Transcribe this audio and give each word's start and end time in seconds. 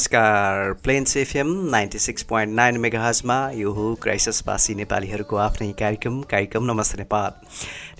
नमस्कार। 0.00 0.72
Plains 0.84 1.16
FM 1.16 1.48
ninety 1.70 1.98
six 1.98 2.22
point 2.22 2.54
nine 2.54 2.76
मेगाहजमा 2.80 3.34
यो 3.50 3.72
हो 3.72 3.94
क्राइसिसवासी 3.94 4.74
नेपालीहरूको 4.74 5.36
आफ्नै 5.36 5.70
कार्यक्रम 5.72 6.20
कार्यक्रम 6.22 6.64
Namaste 6.64 6.98
Nepal. 6.98 7.32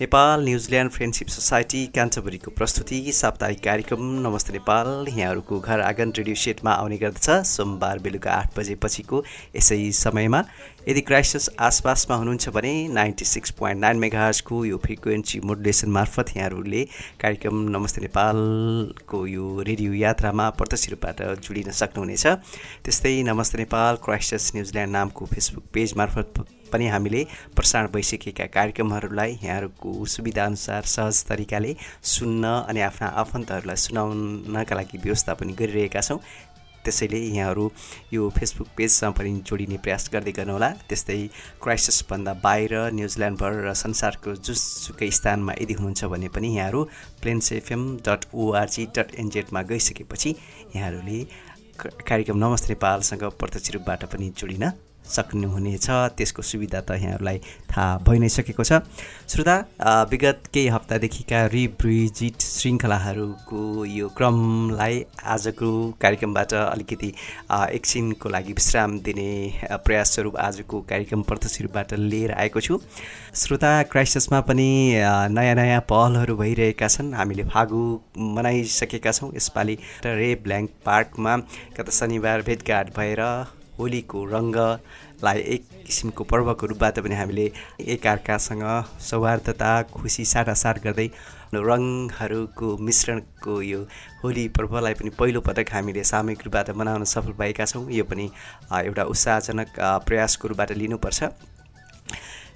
Nepal 0.00 0.45
New Zealand 0.45 0.90
friendship 0.92 1.28
society 1.28 1.84
क्यान्टबरीको 1.86 2.50
प्रस्तुति 2.50 3.12
साप्ताहिक 3.12 3.59
कार्यक्रम 3.64 4.02
नमस्ते 4.26 4.52
नेपाल। 4.52 4.86
यहाँहरूको 5.09 5.59
घर 5.60 5.80
आँगन 5.80 6.12
रेडियो 6.16 6.34
सेटमा 6.42 6.73
आउने 6.73 6.96
गर्दछ 6.96 7.28
सोमबार 7.46 7.98
बेलुका 7.98 8.30
आठ 8.32 8.59
बजेपछिको 8.59 9.23
यसै 9.56 9.90
समयमा। 9.92 10.42
यदि 10.88 11.00
क्राइसिस 11.00 11.48
आसपासमा 11.60 12.16
हुनुहुन्छ 12.16 12.48
भने 12.48 12.73
नाइन्टी 12.88 13.24
सिक्स 13.24 13.51
पोइन्ट 13.59 13.80
नाइन 13.80 13.98
मेगाजको 13.98 14.65
यो 14.65 14.79
फ्रिक्वेन्सी 14.87 15.40
मोडुलेसन 15.45 15.90
मार्फत 15.92 16.37
यहाँहरूले 16.37 16.85
कार्यक्रम 17.20 17.60
नमस्ते 17.76 18.01
नेपालको 18.01 19.26
यो 19.26 19.51
रेडियो 19.68 19.92
यात्रामा 20.01 20.48
प्रत्यक्ष 20.57 20.88
रूपबाट 20.90 21.20
जोडिन 21.45 21.70
सक्नुहुनेछ। 21.82 22.26
त्यस्तै 22.85 23.12
नमस्ते 23.29 23.59
नेपाल 23.59 24.01
क्राइसिस 24.09 24.51
न्युजिल्यान्ड 24.54 24.92
नामको 24.92 25.26
फेसबुक 25.35 25.64
पेज 25.74 25.95
मार्फत 25.96 26.42
पनि 26.73 26.87
हामीले 26.88 27.24
प्रसारण 27.57 27.88
भइसकेका 27.95 28.46
कार्यक्रमहरूलाई 28.57 29.38
यहाँहरूको 29.43 30.04
सुविधाअनुसार 30.07 30.82
सहज 30.88 31.24
तरिकाले 31.29 31.74
सुन्न 32.10 32.45
अनि 32.68 32.80
आफ्ना 32.80 33.09
आफन्तहरूलाई 33.23 33.76
सुनाउनका 33.87 34.74
लागि 34.76 34.98
व्यवस्था 34.98 35.35
पनि 35.35 35.52
गरिरहेका 35.59 36.01
छौँ। 36.01 36.21
त्यसैले 36.85 37.18
यहाँहरू 37.18 37.65
यो 38.13 38.29
फेसबुक 38.32 38.68
पेजसँग 38.76 39.13
पनि 39.13 39.30
जोडिने 39.45 39.76
प्रयास 39.85 40.09
गर्दै 40.13 40.32
गर्नुहोला। 40.32 40.68
त्यस्तै 40.88 41.18
क्राइसिसभन्दा 41.63 42.32
बाहिर 42.41 42.73
न्युजिल्यान्डभर 42.96 43.52
र 43.68 43.74
संसारको 43.76 44.35
जुसुकै 44.41 45.10
स्थानमा 45.13 45.52
यदि 45.60 45.74
हुनुहुन्छ 45.76 46.04
भने 46.09 46.29
पनि 46.32 46.48
यहाँहरू 46.57 46.80
Plains 47.21 47.52
FM 47.52 47.82
dot 48.01 48.21
ORG 48.32 48.87
dot 48.96 49.15
एनजेडमा 49.21 49.63
गइसकेपछि 49.71 50.30
यहाँहरूले 50.76 51.18
कार्यक्रम 52.09 52.38
नमस्ते 52.45 52.73
नेपालसँग 52.73 53.24
प्रत्यक्ष 53.41 53.71
रूपबाट 53.76 54.04
पनि 54.13 54.32
जोडिन 54.38 54.65
सक्नुहुनेछ। 55.04 55.87
त्यसको 56.16 56.43
सुविधा 56.43 56.80
त 56.80 56.90
यहाँहरूलाई 56.93 57.38
थाहा 57.70 57.98
भइ 58.06 58.18
नै 58.18 58.29
सकेको 58.30 58.65
छ। 58.65 58.73
श्रोता 59.29 59.57
विगत 60.10 60.48
केही 60.54 60.68
हप्तादेखिका 60.68 61.45
रिब्रिजिट 61.54 62.40
श्रृङ्खलाहरूको 62.40 63.84
यो 63.87 64.09
क्रमलाई 64.16 65.04
आजको 65.26 65.70
कार्यक्रमबाट 66.00 66.54
अलिकति 66.54 67.12
एकछिनको 67.50 68.28
लागि 68.28 68.53
विश्राम 68.53 68.98
दिने 69.00 69.31
प्रयास 69.84 70.15
स्वरूप 70.15 70.37
आजको 70.38 70.81
कार्यक्रम 70.91 71.22
रूपबाट 71.31 71.92
लिएर 71.94 72.32
आएको 72.32 72.60
छु। 72.60 72.78
श्रोता 73.34 73.70
क्राइसिसमा 73.91 74.41
पनि 74.47 74.69
नयाँ 75.31 75.54
नयाँ 75.54 75.81
पहलहरू 75.91 76.37
भइरहेका 76.37 76.88
छन्। 76.88 77.14
हामीले 77.14 77.44
फागु 77.50 77.80
मनाइसकेका 78.19 79.12
छौँ। 79.12 79.30
यसपालि 79.36 79.78
रे 80.06 80.34
ब्ल्याङ्क 80.44 80.70
पार्कमा 80.86 81.36
गत 81.78 81.91
शनिबार 81.92 82.42
भेटघाट 82.42 82.96
भएर 82.96 83.22
होलीको 83.80 84.24
रङ्गलाई 84.34 85.38
एक 85.56 85.62
किसिमको 85.86 86.24
पर्वको 86.30 86.66
रूपबाट 86.72 86.98
पनि 87.04 87.14
हामीले 87.16 87.50
एकअर्कासँग 87.94 88.64
सौहार्दता 89.08 89.70
खुसी 89.92 90.24
साटासाट 90.32 90.82
गर्दै 90.84 91.08
रङहरूको 91.54 92.76
मिश्रणको 92.86 93.54
यो 93.62 93.80
होली 94.22 94.46
पर्वलाई 94.56 94.94
पनि 94.94 95.10
पहिलोपटक 95.19 95.72
हामीले 95.74 96.04
सामूहिक 96.12 96.40
रूपबाट 96.46 96.70
मनाउन 96.78 97.04
सफल 97.12 97.32
भएका 97.40 97.64
छौँ। 97.66 97.84
यो 97.90 98.04
पनि 98.04 98.26
एउटा 98.70 99.04
उत्साहजनक 99.12 99.69
प्रयासको 100.06 100.48
रूपबाट 100.48 100.72
लिनुपर्छ। 100.78 101.20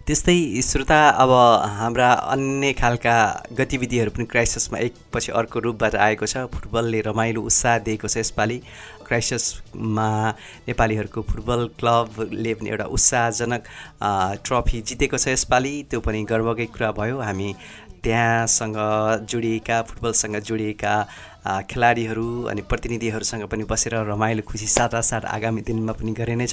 त्यस्तै 0.07 0.61
श्रोता 0.63 0.97
अब 1.23 1.31
हाम्रा 1.77 2.09
अन्य 2.33 2.73
खालका 2.77 3.15
गतिविधिहरू 3.59 4.11
पनि 4.13 4.25
क्राइसिसमा 4.33 4.79
एकपछि 4.79 5.33
अर्को 5.33 5.59
रूपबाट 5.67 5.95
आएको 5.97 6.27
छ। 6.29 6.45
फुटबलले 6.53 7.01
रमाइलो 7.09 7.41
उत्साह 7.41 7.79
दिएको 7.87 8.09
छ 8.09 8.17
यसपालि। 8.21 8.59
क्राइसिसमा 9.09 10.09
नेपालीहरूको 10.69 11.23
फुटबल 11.25 11.61
क्लबले 11.81 12.53
पनि 12.53 12.69
एउटा 12.71 12.87
उत्साहजनक 12.93 13.63
ट्रफी 14.45 14.81
जितेको 14.85 15.17
छ 15.17 15.27
यसपालि। 15.33 15.75
त्यो 15.89 16.01
पनि 16.05 16.23
गर्वकै 16.29 16.67
कुरा 16.77 16.93
भयो। 17.01 17.25
हामी 17.25 17.49
त्यहाँसँग 18.05 18.77
जोडिएका 19.25 19.83
फुटबलसँग 19.89 20.37
जोडिएका 20.45 20.95
खेलाडीहरू 21.65 22.29
अनि 22.53 22.63
प्रतिनिधिहरूसँग 22.69 23.49
पनि 23.49 23.65
बसेर 23.73 23.95
रमाइलो 24.13 24.43
खुसी 24.45 24.67
साटासाट 24.69 25.25
आगामी 25.33 25.61
दिनमा 25.65 25.93
पनि 25.97 26.13
गरे 26.13 26.37
नै 26.37 26.47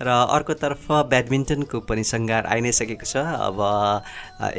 र 0.00 0.08
अर्कोतर्फ 0.08 0.86
ब्याडमिन्टनको 1.08 1.80
पनि 1.88 2.04
सङ्घार 2.04 2.46
आइ 2.46 2.60
नै 2.60 2.72
सकेको 2.72 3.06
छ। 3.06 3.16
अब 3.48 3.58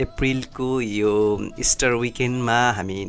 अप्रिलको 0.05 0.69
यो 0.81 1.13
इस्टर 1.59 1.97
विकेन्डमा 1.97 2.59
हामी 2.77 2.99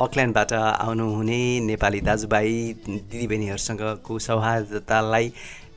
अकल्यान्डबाट 0.00 0.52
आउनुहुने 0.52 1.42
नेपाली 1.68 2.00
दाजुभाइ 2.08 2.50
दिदीबहिनीहरूसँगको 2.88 4.18
सौहार्दतालाई 4.28 5.32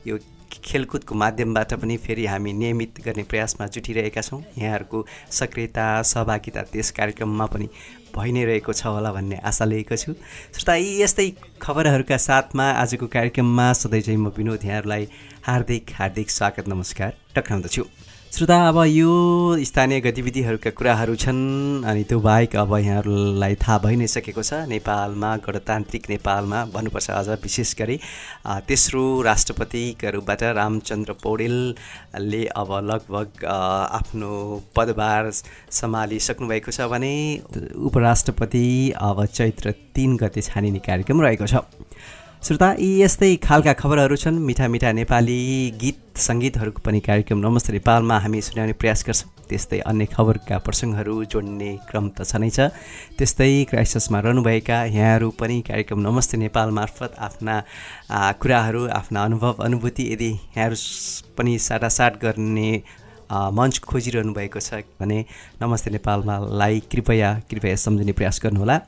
यो 0.06 0.18
खेलकुदको 0.48 1.14
माध्यमबाट 1.14 1.72
पनि 1.80 1.96
फेरि 2.02 2.24
हामी 2.26 2.52
नियमित 2.52 3.00
गर्ने 3.04 3.22
प्रयासमा 3.30 3.66
जुटिरहेका 3.68 4.22
छौँ। 4.22 4.40
यहाँहरूको 4.58 5.04
सक्रियता 5.30 5.86
सहभागिता 6.02 6.62
त्यस 6.72 6.90
कार्यक्रममा 6.98 7.46
पनि 7.46 7.68
भइ 8.16 8.32
नै 8.32 8.44
रहेको 8.44 8.72
छ 8.72 8.86
होला 8.86 9.12
भन्ने 9.12 9.36
आशा 9.44 9.64
लिएको 9.64 9.96
छु। 9.96 10.12
श्रोता 10.54 10.74
यी 10.74 10.90
यस्तै 11.02 11.28
खबरहरूका 11.62 12.16
साथमा 12.16 12.66
आजको 12.82 13.06
कार्यक्रममा 13.06 13.72
सधैँ 13.72 14.00
चाहिँ 14.00 14.20
म 14.20 14.32
विनोद 14.36 14.64
यहाँहरूलाई 14.64 15.08
हार्दिक 15.46 15.84
हार्दिक 15.98 16.30
स्वागत 16.30 16.68
नमस्कार 16.68 17.12
टक्राउँदछु। 17.36 17.84
श्रोता 18.32 18.56
अब 18.68 18.76
यो 18.86 19.12
स्थानीय 19.64 20.00
गतिविधिहरूका 20.00 20.70
कुराहरू 20.76 21.14
छन् 21.16 21.84
अनि 21.88 22.02
त्यो 22.04 22.18
बाहेक 22.20 22.56
अब 22.56 22.74
यहाँहरूलाई 22.76 23.54
थाहा 23.56 23.78
भइ 23.80 23.96
नै 23.96 24.06
सकेको 24.06 24.42
छ। 24.42 24.68
नेपालमा 24.68 25.30
गणतान्त्रिक 25.48 26.08
नेपालमा 26.10 26.64
भन्नुपर्छ 26.74 27.10
अझ 27.10 27.28
विशेष 27.42 27.74
गरी 27.80 27.96
तेस्रो 28.68 29.04
राष्ट्रपतिका 29.24 30.08
रूपबाट 30.12 30.42
रामचन्द्र 30.60 31.12
पौडेलले 31.24 32.44
अब 32.52 32.70
लगभग 32.90 33.44
आफ्नो 33.48 34.30
पदभार 34.76 35.30
सम्हालिसक्नुभएको 35.80 36.70
छ 36.70 36.92
भने 36.92 37.14
उपराष्ट्रपति 37.90 38.66
अब 39.08 39.24
चैत्र 39.26 39.74
तिन 39.96 40.16
गते 40.16 40.40
छानिने 40.44 40.84
कार्यक्रम 40.86 41.22
रहेको 41.22 41.46
छ। 41.46 41.64
श्रोता 42.38 42.66
यी 42.78 42.90
यस्तै 43.02 43.28
खालका 43.42 43.72
खबरहरू 43.74 44.16
छन्। 44.16 44.36
मिठा 44.38 44.66
मिठा 44.70 44.90
नेपाली 44.94 45.38
गीत 45.74 46.22
सङ्गीतहरूको 46.22 46.80
पनि 46.86 47.00
कार्यक्रम। 47.02 47.38
नमस्ते 47.42 47.72
नेपालमा 47.74 48.16
हामी 48.24 48.40
सुनाउने 48.40 48.74
प्रयास 48.78 49.02
गर्छौँ। 49.06 49.30
त्यस्तै 49.50 49.78
अन्य 49.82 50.06
खबरका 50.14 50.56
प्रसङ्गहरू 50.62 51.14
जोड्ने 51.34 51.70
क्रम 51.90 52.04
त 52.14 52.22
छँदै 52.22 52.50
छ। 52.54 52.70
त्यस्तै 53.18 53.50
क्राइसिसमा 53.70 54.18
रहनुभएका 54.22 54.78
यहाँहरू 54.86 55.28
पनि 55.34 55.56
कार्यक्रम 55.66 55.98
नमस्ते 55.98 56.36
नेपाल 56.38 56.68
मार्फत 56.78 57.18
आफ्ना 57.18 57.54
कुराहरू 58.38 58.82
आफ्ना 59.00 59.18
अनुभव 59.18 59.54
अनुभूति 59.66 60.04
यदि 60.14 60.30
यहाँहरू 60.30 60.76
पनि 61.34 61.58
साटासाट 61.58 62.22
गर्ने 62.22 62.70
मञ्च 63.30 63.78
खोजिरहनु 63.78 64.32
भएको 64.34 64.60
छ 64.60 64.82
भने 65.00 65.24
नमस्ते 65.62 65.90
नेपालमालाई 65.90 66.80
कृपया 66.92 67.32
कृपया 67.50 67.76
सम्झिने 67.76 68.12
प्रयास 68.12 68.40
गर्नुहोला। 68.44 68.80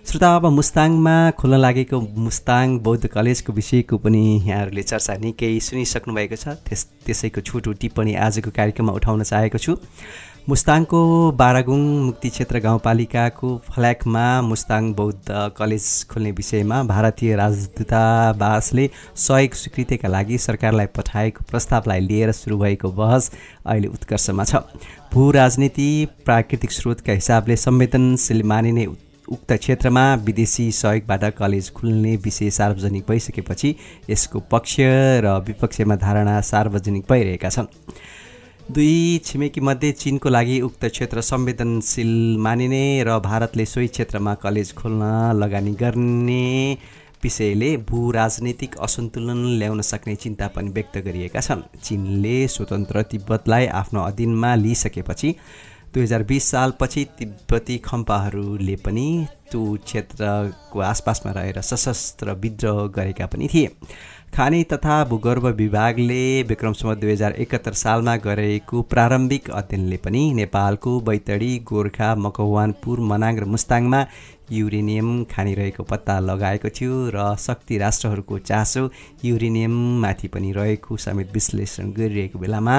श्रोता 0.00 0.28
अब 0.36 0.46
मुस्ताङमा 0.56 1.14
खोल्न 1.36 1.56
लागेको 1.60 2.00
मुस्ताङ 2.00 2.78
बौद्ध 2.80 3.06
कलेजको 3.06 3.52
विषयको 3.52 3.96
पनि 3.98 4.22
यहाँहरूले 4.46 4.82
चर्चा 4.82 5.14
निकै 5.20 5.52
सुनिसक्नु 5.60 6.14
भएको 6.14 6.36
छ। 6.36 6.56
त्यस 6.64 6.84
त्यसैको 7.04 7.40
छोटो 7.40 7.72
टिप्पणी 7.76 8.14
आजको 8.16 8.50
कार्यक्रममा 8.50 8.92
उठाउन 8.96 9.22
चाहेको 9.22 9.58
छु। 9.58 9.76
मुस्ताङको 10.50 11.00
बारागुङ 11.38 11.82
मुक्ति 12.04 12.28
क्षेत्र 12.28 12.58
गाउँपालिकाको 12.60 13.48
फ्ल्याकमा 13.66 14.22
मुस्ताङ 14.42 14.92
बौद्ध 14.94 15.28
कलेज 15.56 15.84
खोल्ने 16.10 16.30
विषयमा 16.38 16.82
भारतीय 16.84 17.34
राजदूतावासले 17.36 18.88
सहयोग 19.26 19.54
स्वीकृतिका 19.60 20.08
लागि 20.08 20.38
सरकारलाई 20.46 20.86
पठाएको 20.96 21.44
प्रस्तावलाई 21.50 22.00
लिएर 22.00 22.32
सुरु 22.32 22.58
भएको 22.58 22.90
बहस 22.98 23.30
अहिले 23.66 23.88
उत्कर्षमा 23.94 24.44
छ। 24.44 24.64
भू 25.14 25.30
राजनीति 25.30 25.88
प्राकृतिक 26.24 26.72
स्रोतका 26.72 27.12
हिसाबले 27.12 27.56
संवेदनशील 27.66 28.42
मानिने 28.42 28.86
उक्त 29.28 29.52
क्षेत्रमा 29.54 30.04
विदेशी 30.26 30.70
सहयोगबाट 30.74 31.24
कलेज 31.38 31.70
खुल्ने 31.72 32.16
विषय 32.24 32.50
सार्वजनिक 32.58 33.04
भइसकेपछि 33.08 33.76
यसको 34.10 34.40
पक्ष 34.50 34.76
र 35.24 35.42
विपक्षमा 35.46 35.96
धारणा 36.06 36.40
सार्वजनिक 36.50 37.04
भइरहेका 37.10 37.48
छन्। 37.48 37.70
दुई 38.74 39.20
छिमेकीमध्ये 39.24 39.90
चिनको 39.92 40.28
लागि 40.28 40.60
उक्त 40.60 40.84
क्षेत्र 40.86 41.20
संवेदनशील 41.20 42.36
मानिने 42.38 43.02
र 43.04 43.18
भारतले 43.18 43.64
सोही 43.66 43.86
क्षेत्रमा 43.88 44.34
कलेज 44.42 44.72
खोल्न 44.78 45.02
लगानी 45.34 45.72
गर्ने 45.80 46.76
विषयले 47.24 47.70
भू 47.88 48.10
राजनीतिक 48.12 48.76
असन्तुलन 48.78 49.40
ल्याउन 49.58 49.80
सक्ने 49.80 50.14
चिन्ता 50.14 50.48
पनि 50.54 50.70
व्यक्त 50.70 50.98
गरिएका 51.06 51.40
छन्। 51.40 51.62
चिनले 51.82 52.36
स्वतन्त्र 52.48 53.02
तिब्बतलाई 53.10 53.66
आफ्नो 53.80 54.02
अधीनमा 54.02 54.54
लिइसकेपछि 54.54 55.34
दुई 55.94 56.02
हजार 56.02 56.22
बिस 56.22 56.50
सालपछि 56.50 57.04
तिब्बती 57.18 57.78
खम्पाहरूले 57.84 58.76
पनि 58.86 59.08
त्यो 59.50 59.62
क्षेत्रको 59.84 60.80
आसपासमा 60.80 61.32
रहेर 61.32 61.60
सशस्त्र 61.60 62.32
विद्रोह 62.42 62.86
गरेका 62.96 63.26
पनि 63.26 63.48
थिए। 63.54 63.68
खानी 64.34 64.62
तथा 64.64 65.04
भूगर्भ 65.04 65.46
विभागले 65.56 66.42
विक्रमसम्म 66.48 66.92
दुई 66.94 67.10
हजार 67.10 67.32
एकहत्तर 67.34 67.72
सालमा 67.74 68.14
गरेको 68.16 68.82
प्रारम्भिक 68.90 69.50
अध्ययनले 69.50 69.96
पनि 70.04 70.22
नेपालको 70.34 70.92
बैतडी 71.00 71.48
गोर्खा 71.70 72.14
मकवानपुर 72.16 73.00
मनाङ 73.10 73.40
र 73.40 73.44
मुस्ताङमा 73.54 74.04
युरेनियम 74.52 75.08
खानिरहेको 75.32 75.82
पत्ता 75.84 76.18
लगाएको 76.20 76.68
थियो 76.70 77.00
र 77.10 77.26
शक्ति 77.38 77.78
राष्ट्रहरूको 77.78 78.38
चासो 78.44 78.84
युरेनियममाथि 79.24 80.28
पनि 80.28 80.52
रहेको 80.52 80.96
समेत 81.06 81.34
विश्लेषण 81.34 81.90
गरिरहेको 81.98 82.38
बेलामा 82.38 82.76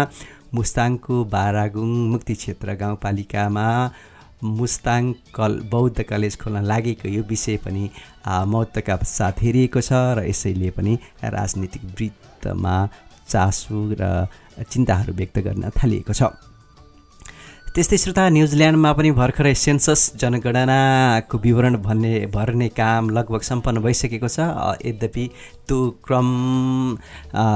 मुस्ताङको 0.55 1.23
बारागुङ 1.35 1.91
मुक्ति 2.13 2.35
क्षेत्र 2.35 2.75
गाउँपालिकामा 2.77 3.67
मुस्ताङ 4.43 5.11
कल 5.35 5.59
बौद्ध 5.71 6.03
कलेज 6.03 6.37
खोल्न 6.37 6.63
लागेको 6.65 7.07
यो 7.09 7.23
विषय 7.29 7.57
पनि 7.65 7.89
महत्त्वका 8.25 8.95
साथ 9.07 9.43
हेरिएको 9.43 9.81
छ 9.81 9.93
र 10.17 10.25
यसैले 10.27 10.69
पनि 10.77 10.97
राजनीतिक 11.23 11.83
वृत्तमा 11.99 12.75
चासो 13.27 13.81
र 13.99 14.27
चिन्ताहरू 14.63 15.13
व्यक्त 15.13 15.39
गर्न 15.39 15.69
थालिएको 15.77 16.13
छ। 16.13 16.23
त्यस्तै 17.71 17.97
श्रोता 17.97 18.23
न्युजिल्यान्डमा 18.35 18.91
पनि 18.99 19.09
भर्खरै 19.15 19.53
सेन्सस 19.55 20.01
जनगणनाको 20.21 21.37
विवरण 21.43 21.75
भन्ने 21.85 22.11
भर्ने 22.27 22.67
काम 22.75 23.09
लगभग 23.17 23.41
सम्पन्न 23.47 23.79
भइसकेको 23.85 24.27
छ। 24.27 24.39
यद्यपि 24.83 25.25
त्यो 25.67 25.77
क्रम 26.03 26.27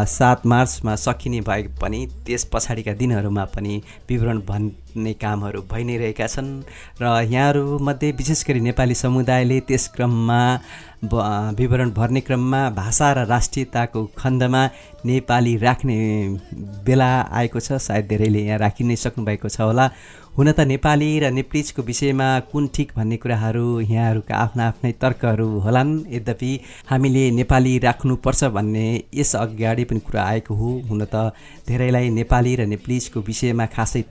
सात 0.08 0.46
मार्चमा 0.48 0.96
सकिने 0.96 1.42
भए 1.44 1.68
पनि 1.82 2.00
त्यस 2.26 2.44
पछाडिका 2.48 2.94
दिनहरूमा 2.96 3.44
पनि 3.56 3.74
विवरण 4.10 4.40
भन्ने 4.48 5.14
कामहरू 5.20 5.62
भइ 5.68 5.84
नै 5.84 5.98
रहेका 6.00 6.28
छन्। 6.32 6.64
र 7.02 7.04
यहाँहरूमध्ये 7.04 8.12
विशेष 8.16 8.48
गरी 8.48 8.60
नेपाली 8.72 8.96
समुदायले 8.96 9.60
त्यस 9.68 9.88
क्रममा 9.96 10.42
विवरण 11.13 11.92
भर्ने 11.92 12.22
क्रममा 12.22 12.69
भाषा 12.69 13.12
र 13.13 13.25
राष्ट्रियताको 13.28 14.04
खण्डमा 14.18 14.66
नेपाली 15.06 15.56
राख्ने 15.57 15.98
बेला 16.86 17.10
आएको 17.31 17.60
छ। 17.60 17.72
सायद 17.80 18.06
धेरैले 18.07 18.42
यहाँ 18.42 18.60
राखि 18.60 18.84
नै 18.84 18.96
सक्नुभएको 18.96 19.50
छ 19.50 19.62
होला। 19.62 19.90
हुन 20.38 20.52
त 20.52 20.60
नेपाली 20.68 21.10
र 21.19 21.31
नेप्लिजको 21.31 21.81
विषयमा 21.81 22.28
कुन 22.52 22.68
ठिक 22.75 22.92
भन्ने 22.96 23.18
कुराहरू 23.18 23.80
यहाँहरूका 23.81 24.36
आफ्ना 24.36 24.68
आफ्नै 24.68 24.92
तर्कहरू 25.02 25.48
होलान्? 25.60 25.92
यद्यपि 26.12 26.52
हामीले 26.90 27.24
नेपाली 27.31 27.78
राख्नुपर्छ 27.80 28.44
भन्ने 28.51 28.86
यस 29.16 29.36
अगाडि 29.36 29.84
पनि 29.86 30.00
कुरा 30.00 30.24
आएको 30.24 30.54
हो। 30.56 30.69
हुन 30.90 31.06
त 31.06 31.31
धेरैलाई 31.68 32.10
नेपाली 32.10 32.56
र 32.56 32.66
नेप्लिजको 32.66 33.19
विषयमा 33.22 33.66
खासै 33.72 34.04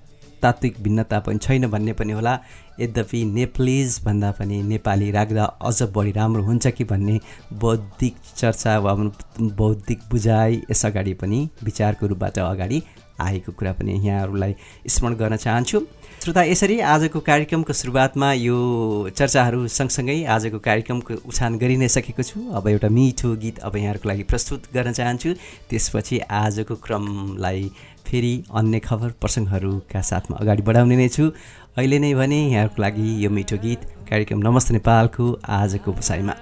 तात्विक 0.44 0.82
भिन्नता 0.82 1.18
पनि 1.20 1.38
छैन 1.38 1.66
भन्ने 1.70 1.92
पनि 1.92 2.12
होला। 2.12 2.38
यद्यपि 2.80 3.24
नेप्लिज 3.24 4.00
भन्दा 4.04 4.30
पनि 4.38 4.62
नेपाली 4.64 5.10
राख्दा 5.10 5.44
अझ 5.62 5.82
बढी 5.94 6.12
राम्रो 6.12 6.42
हुन्छ 6.42 6.66
कि 6.68 6.84
भन्ने 6.84 7.18
बौद्धिक 7.60 8.14
चर्चा 8.36 8.78
वा 8.78 8.94
बौद्धिक 9.56 10.00
बुझाइ 10.10 10.60
यस 10.70 10.84
अगाडि 10.86 11.14
पनि 11.22 11.48
विचारको 11.64 12.06
रूपबाट 12.06 12.38
अगाडि 12.40 12.82
आएको 13.20 13.52
कुरा 13.52 13.72
पनि 13.72 13.92
यहाँहरूलाई 14.06 14.54
स्मरण 14.88 15.14
गर्न 15.16 15.36
चाहन्छु। 15.36 15.80
श्रोता 16.22 16.42
यसरी 16.42 16.78
आजको 16.82 17.20
कार्यक्रमको 17.20 17.72
सुरुवातमा 17.72 18.32
यो 18.32 18.56
चर्चाहरू 19.16 19.66
सँगसँगै 19.68 20.22
आजको 20.34 20.58
कार्यक्रमको 20.58 21.14
उछान 21.28 21.58
गरि 21.58 21.76
नै 21.76 21.88
सकेको 21.88 22.22
छु। 22.22 22.40
अब 22.58 22.68
एउटा 22.68 22.88
मिठो 22.90 23.34
गीत 23.38 23.58
अब 23.60 23.76
यहाँहरूको 23.76 24.08
लागि 24.08 24.22
प्रस्तुत 24.32 24.62
गर्न 24.74 24.92
चाहन्छु। 24.92 25.34
त्यसपछि 25.70 26.18
आजको 26.42 26.74
क्रमलाई 26.86 27.70
फेरि 28.06 28.32
अन्य 28.54 28.78
खबर 28.80 29.10
प्रसङ्गहरूका 29.20 30.00
साथमा 30.00 30.36
अगाडि 30.40 30.62
बढाउने 30.62 30.96
नै 30.96 31.08
छु। 31.08 31.24
अहिले 31.76 31.98
नै 31.98 32.14
भने 32.14 32.40
यहाँहरूको 32.46 32.82
लागि 32.82 33.06
यो 33.24 33.30
मिठो 33.30 33.56
गीत 33.58 33.80
कार्यक्रम 34.10 34.38
नमस्ते 34.46 34.74
नेपालको 34.74 35.24
आजको 35.58 35.92
बसाइमा 35.92 36.34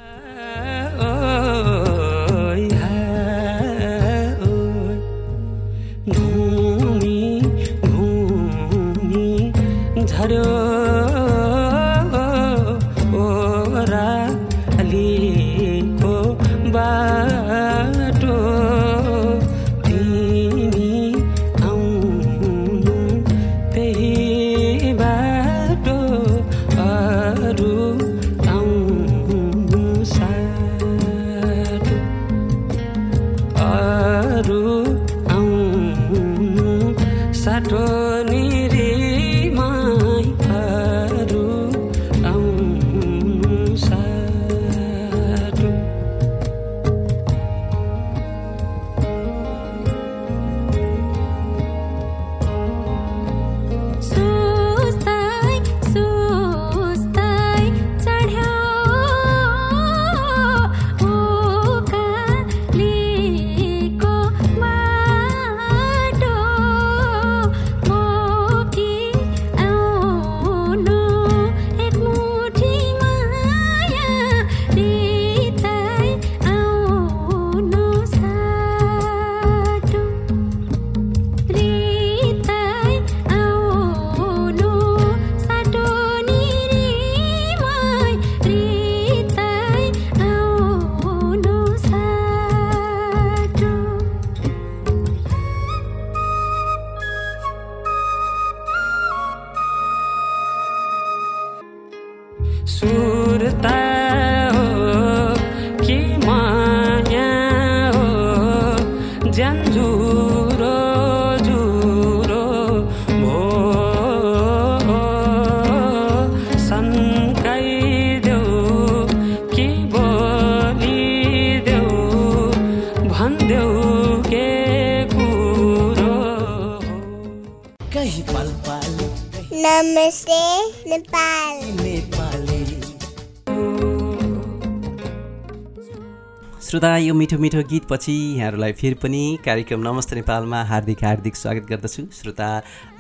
श्रोता 136.82 136.96
यो 136.98 137.15
मिठो 137.15 137.36
मिठो 137.39 137.60
गीतपछि 137.70 138.12
यहाँहरूलाई 138.12 138.72
फेरि 138.74 138.94
पनि 139.03 139.39
कार्यक्रम 139.44 139.81
नमस्ते 139.86 140.17
नेपालमा 140.17 140.62
हार्दिक 140.67 141.05
हार्दिक 141.05 141.36
स्वागत 141.36 141.67
गर्दछु। 141.70 142.03
श्रोता 142.10 142.48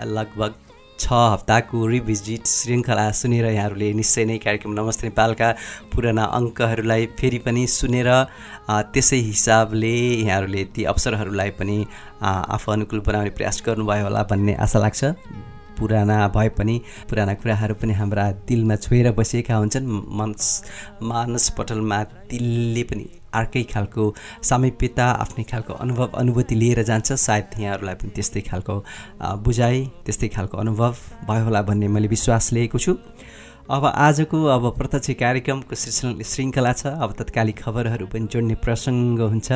लगभग 0.06 0.54
छ 0.98 1.10
हप्ताको 1.10 1.86
रिभिजिट 1.86 2.46
श्रृङ्खला 2.46 3.10
सुनेर 3.10 3.46
यहाँहरूले 3.50 3.92
निश्चय 3.98 4.24
नै 4.24 4.38
कार्यक्रम 4.38 4.78
नमस्ते 4.78 5.06
नेपालका 5.06 5.50
पुराना 5.94 6.24
अङ्कहरूलाई 6.38 7.06
फेरि 7.18 7.38
पनि 7.42 7.66
सुनेर 7.74 8.10
त्यसै 8.70 9.18
हिसाबले 9.30 9.94
यहाँहरूले 10.22 10.64
ती 10.70 10.84
अवसरहरूलाई 10.94 11.50
पनि 11.58 11.78
आफू 12.22 12.72
अनुकूल 12.72 13.00
बनाउने 13.06 13.30
प्रयास 13.34 13.62
गर्नुभयो 13.66 14.04
होला 14.04 14.22
भन्ने 14.30 14.54
आशा 14.62 14.78
लाग्छ। 14.78 15.02
पुराना 15.78 16.16
भए 16.34 16.48
पनि 16.58 16.76
पुराना 17.10 17.34
कुराहरू 17.40 17.74
पनि 17.80 17.92
हाम्रा 17.94 18.30
दिलमा 18.48 18.76
छोएर 18.76 19.10
बसिएका 19.12 19.56
हुन्छन्। 19.56 19.86
मन्स 20.18 20.46
मानस 21.02 21.48
पटलमा 21.58 22.02
तिलले 22.30 22.82
पनि 22.90 23.04
अर्कै 23.32 23.62
खालको 23.72 24.02
सामिप्यता 24.44 25.06
आफ्नै 25.24 25.44
खालको 25.50 25.72
अनुभव 25.74 26.08
अनुभूति 26.20 26.54
लिएर 26.54 26.82
जान्छ। 26.84 27.12
सायद 27.12 27.60
यहाँहरूलाई 27.60 27.94
पनि 28.00 28.10
त्यस्तै 28.16 28.40
खालको 28.50 28.74
बुझाइ 29.44 29.78
त्यस्तै 30.04 30.28
खालको 30.36 30.58
अनुभव 30.58 30.92
भयो 31.28 31.44
होला 31.44 31.62
भन्ने 31.68 31.88
मैले 31.88 32.08
विश्वास 32.08 32.52
लिएको 32.52 32.78
छु। 32.78 32.92
अब 33.72 33.84
आजको 33.86 34.38
अब 34.52 34.64
प्रत्यक्ष 34.76 35.10
कार्यक्रमको 35.16 35.74
श्रृङ्खला 35.74 36.72
छ। 36.72 36.92
अब 36.92 37.10
तत्कालिक 37.18 37.56
खबरहरू 37.62 38.06
पनि 38.12 38.26
जोड्ने 38.28 38.54
प्रसङ्ग 38.60 39.20
हुन्छ। 39.32 39.48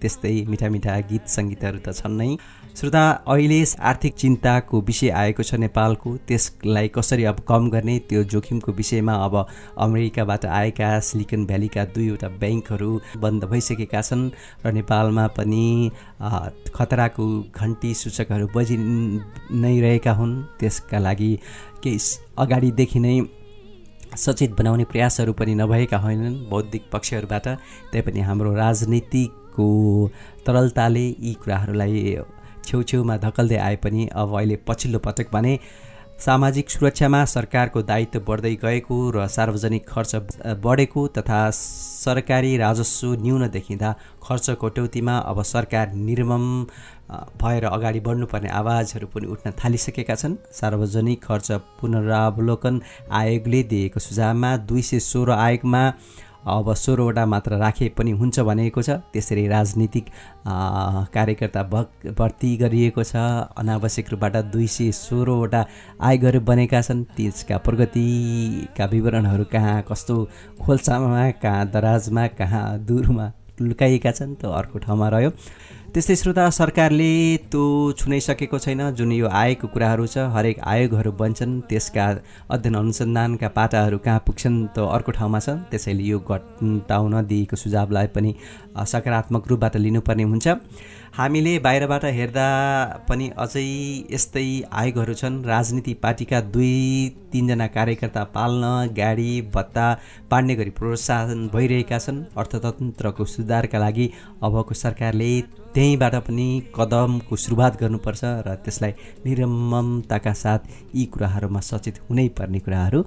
त्यस्तै 0.00 0.34
मिठा 0.48 0.68
मिठा 0.72 0.92
गीत 1.10 1.26
सङ्गीतहरू 1.28 1.78
त 1.84 1.92
छन् 1.92 2.16
नै। 2.16 2.30
श्रोता 2.76 3.00
अहिले 3.26 3.62
आर्थिक 3.80 4.14
चिन्ताको 4.14 4.80
विषय 4.80 5.08
आएको 5.10 5.42
छ 5.42 5.54
नेपालको। 5.54 6.16
त्यसलाई 6.28 6.88
कसरी 6.88 7.24
अब 7.24 7.40
कम 7.48 7.68
गर्ने 7.70 7.98
त्यो 8.08 8.22
जोखिमको 8.24 8.72
विषयमा 8.72 9.14
अब 9.24 9.34
अमेरिकाबाट 9.78 10.44
आएका 10.46 10.88
सिलिकन 11.00 11.46
भ्यालीका 11.46 11.84
दुईवटा 11.94 12.28
ब्याङ्कहरू 12.38 12.90
बन्द 13.18 13.44
भइसकेका 13.44 14.00
छन् 14.02 14.30
र 14.66 14.72
नेपालमा 14.72 15.26
पनि 15.36 15.90
खतराको 16.70 17.26
घन्टी 17.50 17.94
सूचकहरू 17.94 18.46
बजि 18.54 18.76
नै 18.78 19.74
रहेका 19.80 20.12
हुन्। 20.12 20.34
त्यसका 20.60 20.98
लागि 20.98 21.32
केही 21.82 21.98
अगाडिदेखि 22.38 23.00
नै 23.00 23.16
सचेत 24.16 24.52
बनाउने 24.58 24.84
प्रयासहरू 24.86 25.32
पनि 25.34 25.54
नभएका 25.54 25.98
होइनन् 25.98 26.42
बौद्धिक 26.50 26.90
पक्षहरूबाट। 26.92 27.46
तैपनि 27.92 28.20
हाम्रो 28.20 28.54
राजनीतिको 28.54 29.66
तरलताले 30.46 31.06
यी 31.08 31.34
कुराहरूलाई 31.42 32.16
छेउछेउमा 32.68 33.16
धकल्दै 33.18 33.58
आए 33.66 33.76
पनि 33.84 34.08
अब 34.14 34.36
अहिले 34.38 34.56
पछिल्लो 34.68 34.98
पटक 35.06 35.32
भने 35.32 35.58
सामाजिक 36.18 36.70
सुरक्षामा 36.70 37.24
सरकारको 37.32 37.82
दायित्व 37.88 38.20
बढ्दै 38.28 38.54
गएको 38.62 38.96
र 39.16 39.26
सार्वजनिक 39.30 39.84
खर्च 39.88 40.14
बढेको 40.64 41.06
तथा 41.18 41.38
सरकारी 41.50 42.56
राजस्व 42.58 43.12
न्यून 43.22 43.48
देखिँदा 43.48 43.94
खर्च 44.22 44.50
कटौतीमा 44.62 45.16
अब 45.30 45.42
सरकार 45.52 45.92
निर्मम 46.08 46.46
भएर 47.42 47.64
अगाडि 47.66 48.00
बढ्नुपर्ने 48.06 48.50
आवाजहरू 48.60 49.06
पनि 49.14 49.26
उठ्न 49.26 49.52
थालिसकेका 49.62 50.14
छन्। 50.14 50.34
सार्वजनिक 50.52 51.24
खर्च 51.24 51.48
पुनरावलोकन 51.80 52.80
आयोगले 53.20 53.62
दिएको 53.70 54.00
सुझावमा 54.00 54.56
दुई 54.68 54.82
सय 54.82 55.00
सोह्र 55.06 55.38
आयोगमा 55.38 55.82
अब 56.46 56.72
सोह्रवटा 56.74 57.24
मात्र 57.26 57.56
राखे 57.58 57.88
पनि 57.98 58.10
हुन्छ 58.14 58.40
भनेको 58.40 58.82
छ। 58.82 58.90
त्यसरी 59.12 59.46
राजनीतिक 59.48 60.06
कार्यकर्ता 61.12 61.62
भर्ती 62.14 62.56
गरिएको 62.56 63.02
छ। 63.04 63.16
अनावश्यक 63.58 64.10
रूपबाट 64.10 64.36
दुई 64.52 64.66
सय 64.66 64.92
सोह्रवटा 64.94 65.64
आयोगहरू 66.00 66.40
बनेका 66.40 66.80
छन्। 66.82 67.04
त्यसका 67.16 67.56
प्रगतिका 67.58 68.84
विवरणहरू 68.86 69.44
कहाँ 69.52 69.82
कस्तो 69.90 70.16
खोल्सामा 70.62 71.30
कहाँ 71.42 71.66
दराजमा 71.70 72.26
कहाँ 72.38 72.66
दुरमा 72.86 73.26
लुकाइएका 73.60 74.10
छन् 74.12 74.34
त 74.36 74.46
अर्को 74.46 74.78
ठाउँमा 74.78 75.08
रह्यो। 75.08 75.30
त्यस्तै 75.88 76.14
श्रोता 76.20 76.42
सरकारले 76.52 77.12
त्यो 77.48 77.62
छुनाइसकेको 77.98 78.58
छैन। 78.60 78.80
जुन 78.92 79.12
यो 79.12 79.28
आएको 79.32 79.66
कुराहरू 79.72 80.04
छ 80.06 80.24
हरेक 80.34 80.60
आयोगहरू 80.60 81.12
बन्छन् 81.16 81.54
त्यसका 81.64 82.06
अध्ययन 82.52 82.74
अनुसन्धानका 82.76 83.48
पाटाहरू 83.56 83.98
कहाँ 84.04 84.20
पुग्छन् 84.20 84.58
त 84.76 84.84
अर्को 84.84 85.12
ठाउँमा 85.16 85.40
छ। 85.40 85.48
त्यसैले 85.72 86.04
यो 86.04 86.18
घटाउन 86.20 87.14
दिएको 87.24 87.56
सुझावलाई 87.56 88.06
पनि 88.12 88.30
सकारात्मक 88.84 89.48
रूपबाट 89.48 89.76
लिनुपर्ने 89.80 90.24
हुन्छ। 90.28 90.46
हामीले 91.16 91.52
बाहिरबाट 91.58 92.04
हेर्दा 92.16 92.46
पनि 93.08 93.26
अझै 93.36 93.62
यस्तै 94.12 94.44
आयोगहरू 94.72 95.14
छन्। 95.20 95.36
राजनीति 95.44 95.94
पार्टीका 96.02 96.40
दुई 96.54 96.74
तिनजना 97.32 97.66
कार्यकर्ता 97.76 98.22
पाल्न 98.34 98.64
गाडी 98.98 99.30
भत्ता 99.54 99.86
पाड्ने 100.30 100.54
गरी 100.54 100.70
प्रोत्साहन 100.78 101.40
भइरहेका 101.54 101.98
छन्। 101.98 102.18
अर्थतन्त्रको 102.38 103.24
सुधारका 103.26 103.78
लागि 103.78 104.06
अबको 104.42 104.74
सरकारले 104.74 105.30
त्यहीँबाट 105.74 106.14
पनि 106.28 106.48
कदमको 106.76 107.36
सुरुवात 107.36 107.80
गर्नुपर्छ 107.80 108.22
र 108.46 108.54
त्यसलाई 108.64 108.92
निरममताका 109.24 110.32
साथ 110.42 110.60
यी 110.94 111.04
कुराहरूमा 111.14 111.60
सचेत 111.70 111.98
हुनै 112.06 112.28
पर्ने 112.38 112.60
कुराहरू 112.60 113.00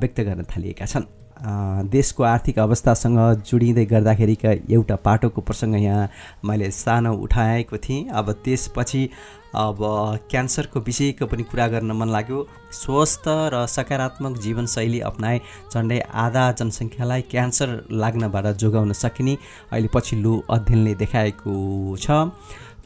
व्यक्त 0.00 0.20
गर्न 0.20 0.42
थालिएका 0.52 0.86
छन्। 0.86 1.21
देशको 1.42 2.22
आर्थिक 2.24 2.58
अवस्थासँग 2.58 3.18
जोडिँदै 3.46 3.84
गर्दाखेरिका 3.84 4.50
एउटा 4.70 4.96
पाटोको 5.02 5.40
प्रसङ्ग 5.42 5.74
यहाँ 5.82 6.08
मैले 6.44 6.70
सानो 6.70 7.12
उठाएको 7.18 7.76
थिएँ। 7.78 8.08
अब 8.10 8.30
त्यसपछि 8.44 9.08
अब 9.54 9.78
क्यान्सरको 10.30 10.80
विषयको 10.80 11.26
पनि 11.26 11.42
कुरा 11.44 11.66
गर्न 11.68 11.92
मन 11.92 12.08
लाग्यो। 12.08 12.46
स्वस्थ 12.72 13.24
र 13.52 13.66
सकारात्मक 13.68 14.38
जीवनशैली 14.38 15.00
अप्नाए 15.10 15.40
झन्डै 15.74 15.98
आधा 16.24 16.44
जनसङ्ख्यालाई 16.58 17.22
क्यान्सर 17.30 17.68
लाग्नबाट 17.92 18.46
जोगाउन 18.56 18.92
सकिने 18.94 19.36
अहिले 19.72 19.88
पछिल्लो 19.94 20.32
अध्ययनले 20.50 20.94
देखाएको 20.94 21.52
छ। 21.96 22.10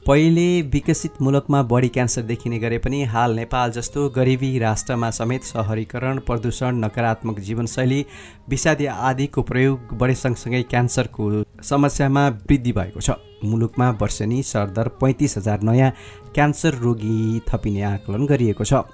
पहिले 0.06 0.60
विकसित 0.62 1.12
मुलुकमा 1.22 1.62
बढी 1.62 1.88
क्यान्सर 1.88 2.22
देखिने 2.22 2.58
गरे 2.58 2.76
पनि 2.78 3.02
हाल 3.04 3.34
नेपाल 3.36 3.70
जस्तो 3.72 4.08
गरिबी 4.08 4.58
राष्ट्रमा 4.58 5.10
समेत 5.10 5.44
सहरीकरण 5.44 6.18
प्रदूषण 6.26 6.76
नकारात्मक 6.84 7.40
जीवनशैली 7.40 8.04
विषादी 8.48 8.86
आदिको 8.86 9.42
प्रयोग 9.42 9.96
बढे 9.98 10.14
सँगसँगै 10.14 10.62
क्यान्सरको 10.62 11.30
समस्यामा 11.62 12.28
वृद्धि 12.28 12.72
भएको 12.72 13.00
छ। 13.00 13.16
मुलुकमा 13.44 13.90
वर्षेनी 14.00 14.42
सरदर 14.42 14.88
पैँतिस 15.00 15.36
हजार 15.36 15.62
नयाँ 15.62 15.90
क्यान्सर 16.34 16.74
रोगी 16.84 17.40
थपिने 17.48 17.82
आकलन 17.90 18.26
गरिएको 18.26 18.64
छ। 18.64 18.86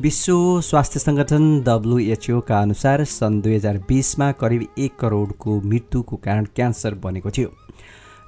विश्व 0.00 0.60
स्वास्थ्य 0.60 1.00
सङ्गठन 1.00 1.48
डब्लुएचओका 1.66 2.60
अनुसार 2.60 3.04
सन् 3.10 3.42
दुई 3.42 3.54
हजार 3.54 3.78
बिसमा 3.88 4.30
करिब 4.38 4.66
एक 4.78 4.96
करोडको 5.00 5.60
मृत्युको 5.62 6.16
कारण 6.16 6.46
क्यान्सर 6.56 6.94
बनेको 7.04 7.30
थियो। 7.30 7.50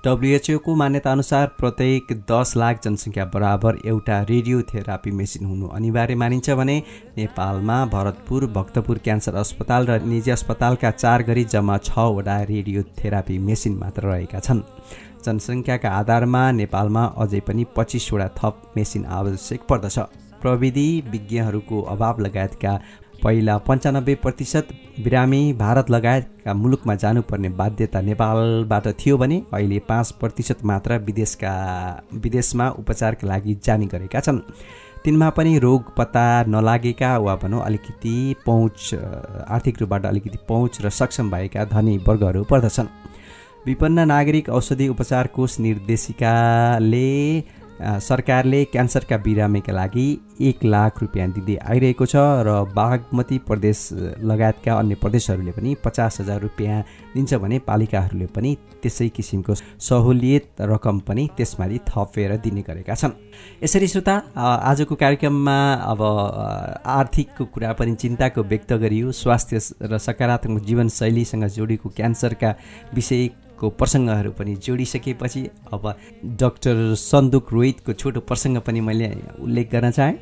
डब्लुएचओको 0.04 0.74
मान्यताअनुसार 0.74 1.46
प्रत्येक 1.58 2.06
दस 2.30 2.52
लाख 2.56 2.80
जनसङ्ख्या 2.84 3.24
बराबर 3.24 3.76
एउटा 3.86 4.16
रेडियोथेरापी 4.30 5.10
मेसिन 5.10 5.44
हुनु 5.46 5.66
अनिवार्य 5.68 6.14
मानिन्छ 6.14 6.50
भने 6.50 6.76
नेपालमा 7.16 7.76
भरतपुर 7.86 8.46
भक्तपुर 8.56 8.98
क्यान्सर 8.98 9.34
अस्पताल 9.34 9.86
र 9.86 10.00
निजी 10.02 10.30
अस्पतालका 10.30 10.90
चार 10.90 11.22
गरी 11.22 11.44
जम्मा 11.44 11.76
छवटा 11.78 12.40
रेडियोथेरापी 12.50 13.38
मेसिन 13.38 13.78
मात्र 13.78 14.02
रहेका 14.06 14.40
छन्। 14.40 14.62
जनसङ्ख्याका 15.24 15.90
आधारमा 16.00 16.42
नेपालमा 16.52 17.04
अझै 17.22 17.40
पनि 17.46 17.66
पच्चिसवटा 17.76 18.28
थप 18.38 18.74
मेसिन 18.76 19.04
आवश्यक 19.20 19.60
पर्दछ। 19.70 19.98
प्रविधि 20.42 20.88
विज्ञहरूको 21.10 21.80
अभाव 21.94 22.20
लगायतका 22.20 22.72
पहिला 23.22 23.56
पन्चानब्बे 23.58 24.14
प्रतिशत 24.14 24.68
बिरामी 25.04 25.52
भारत 25.54 25.90
लगायतका 25.90 26.54
मुलुकमा 26.54 26.94
जानुपर्ने 26.94 27.48
बाध्यता 27.60 28.00
नेपालबाट 28.00 28.86
थियो 29.00 29.16
भने 29.18 29.42
अहिले 29.54 29.78
पाँच 29.88 30.10
प्रतिशत 30.20 30.64
मात्र 30.64 30.98
विदेशका 30.98 31.52
विदेशमा 32.14 32.68
उपचारका 32.78 33.28
लागि 33.28 33.54
जाने 33.64 33.86
गरेका 33.86 34.20
छन्। 34.20 34.38
तिनमा 35.04 35.28
पनि 35.30 35.58
रोग 35.58 35.94
पत्ता 35.96 36.24
नलागेका 36.48 37.16
वा 37.18 37.34
भनौँ 37.36 37.62
अलिकति 37.64 38.34
पहुँच 38.46 38.94
आर्थिक 39.48 39.80
रूपबाट 39.80 40.06
अलिकति 40.06 40.38
पहुँच 40.48 40.78
र 40.82 40.90
सक्षम 40.90 41.30
भएका 41.30 41.64
धनी 41.64 41.96
वर्गहरू 42.08 42.44
पर्दछन्। 42.44 42.88
विपन्न 43.66 44.06
नागरिक 44.08 44.48
औषधि 44.50 44.88
उपचार 44.88 45.26
कोष 45.26 45.58
निर्देशिकाले 45.60 47.10
सरकारले 47.82 48.64
क्यान्सरका 48.64 49.16
बिरामीका 49.18 49.72
लागि 49.72 50.06
एक 50.40 50.64
लाख 50.64 51.00
रुपियाँ 51.02 51.28
दिँदै 51.32 51.56
आइरहेको 51.56 52.06
छ 52.06 52.16
र 52.46 52.50
बागमती 52.74 53.38
प्रदेश 53.48 53.78
लगायतका 54.22 54.72
अन्य 54.78 54.94
प्रदेशहरूले 54.94 55.52
पनि 55.52 55.74
पचास 55.84 56.20
हजार 56.20 56.40
रुपियाँ 56.40 56.80
दिन्छ 57.14 57.34
भने 57.34 57.58
पालिकाहरूले 57.66 58.26
पनि 58.26 58.56
त्यसै 58.82 59.08
किसिमको 59.08 59.54
सहुलियत 59.54 60.60
रकम 60.60 60.98
पनि 61.08 61.28
त्यसमाथि 61.36 61.78
थपेर 61.88 62.36
दिने 62.38 62.62
गरेका 62.62 62.94
छन्। 62.94 63.12
यसरी 63.62 63.88
श्रोता 63.88 64.14
आजको 64.36 64.94
कार्यक्रममा 64.94 65.58
अब 65.92 66.00
आर्थिकको 66.86 67.44
कुरा 67.44 67.72
पनि 67.78 67.94
चिन्ताको 67.94 68.42
व्यक्त 68.42 68.72
गरियो। 68.72 69.12
स्वास्थ्य 69.12 69.58
र 69.82 69.98
सकारात्मक 69.98 70.62
जीवनशैलीसँग 70.62 71.46
जोडिएको 71.46 71.88
क्यान्सरका 71.88 72.54
विषय 72.94 73.28
को 73.58 73.70
प्रसङ्गहरू 73.70 74.30
पनि 74.30 74.54
जोडिसकेपछि 74.56 75.42
अब 75.72 75.94
डक्टर 76.40 76.94
सन्दुक 76.94 77.52
रोहितको 77.52 77.92
छोटो 77.92 78.20
प्रसङ्ग 78.20 78.58
पनि 78.66 78.80
मैले 78.80 79.08
उल्लेख 79.40 79.70
गर्न 79.72 79.90
चाहेँ। 79.90 80.18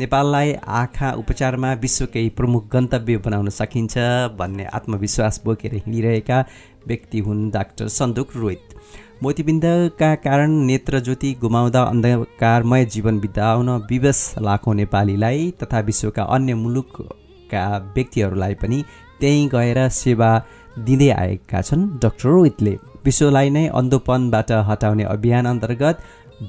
नेपाललाई 0.00 0.52
आँखा 0.52 1.10
उपचारमा 1.12 1.72
विश्वकै 1.74 2.28
प्रमुख 2.36 2.68
गन्तव्य 2.72 3.16
बनाउन 3.18 3.48
सकिन्छ 3.50 3.94
भन्ने 4.38 4.64
आत्मविश्वास 4.74 5.40
बोकेर 5.44 5.74
हिँडिरहेका 5.74 6.44
व्यक्ति 6.86 7.18
हुन् 7.18 7.50
डाक्टर 7.50 7.88
सन्दुक 7.88 8.36
रोहित। 8.36 8.74
मोतीबिन्दका 9.22 10.14
कारण 10.14 10.50
नेत्र 10.66 11.00
ज्योति 11.00 11.32
गुमाउँदा 11.40 11.82
अन्धकारमय 11.82 12.84
जीवन 12.84 13.18
बिताउन 13.20 13.70
विवश 13.90 14.20
लाखौँ 14.40 14.74
नेपालीलाई 14.74 15.50
तथा 15.62 15.80
विश्वका 15.80 16.22
अन्य 16.34 16.54
मुलुकका 16.54 17.66
व्यक्तिहरूलाई 17.94 18.54
पनि 18.54 18.82
त्यहीँ 19.20 19.48
गएर 19.48 19.88
सेवा 19.88 20.30
दिँदै 20.78 21.10
आएका 21.12 21.60
छन्। 21.62 21.88
डाक्टर 22.02 22.28
रोहितले 22.28 22.76
विश्वलाई 23.04 23.50
नै 23.50 23.66
अन्धोपनबाट 23.78 24.50
हटाउने 24.68 25.04
अभियान 25.06 25.46
अन्तर्गत 25.46 26.02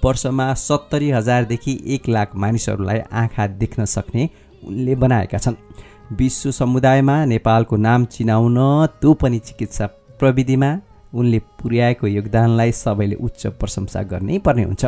वर्षमा 0.04 0.54
सत्तरी 0.60 1.10
हजारदेखि 1.12 1.74
एक 1.96 2.10
लाख 2.10 2.36
मानिसहरूलाई 2.36 3.00
आँखा 3.14 3.48
देख्न 3.62 3.86
सक्ने 3.86 4.30
उनले 4.64 4.96
बनाएका 4.96 5.38
छन्। 5.38 5.56
विश्व 6.18 6.52
समुदायमा 6.52 7.16
नेपालको 7.26 7.76
नाम 7.78 8.06
चिनाउन 8.06 8.58
त्यो 9.02 9.14
पनि 9.14 9.40
चिकित्सा 9.40 9.86
प्रविधिमा 10.20 10.70
उनले 11.14 11.40
पुर्याएको 11.62 12.08
योगदानलाई 12.08 12.72
सबैले 12.74 13.16
उच्च 13.18 13.48
प्रशंसा 13.60 14.02
गर्नै 14.04 14.38
पर्ने 14.40 14.64
हुन्छ। 14.64 14.86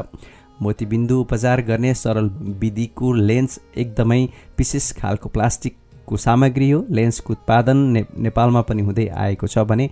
मोतीबिन्दु 0.61 1.19
उपचार 1.19 1.61
गर्ने 1.61 1.93
सरल 1.93 2.27
विधिको 2.61 3.13
लेन्स 3.13 3.59
एकदमै 3.77 4.21
विशेष 4.57 4.91
खालको 4.91 5.29
प्लास्टिकको 6.01 6.17
सामग्री 6.17 6.69
हो 6.71 6.85
लेन्सको 6.91 7.33
उत्पादन 7.33 7.77
ने 7.77 8.05
नेपालमा 8.19 8.61
पनि 8.61 8.81
हुँदै 8.81 9.07
आएको 9.07 9.47
छ 9.47 9.57
भने 9.59 9.89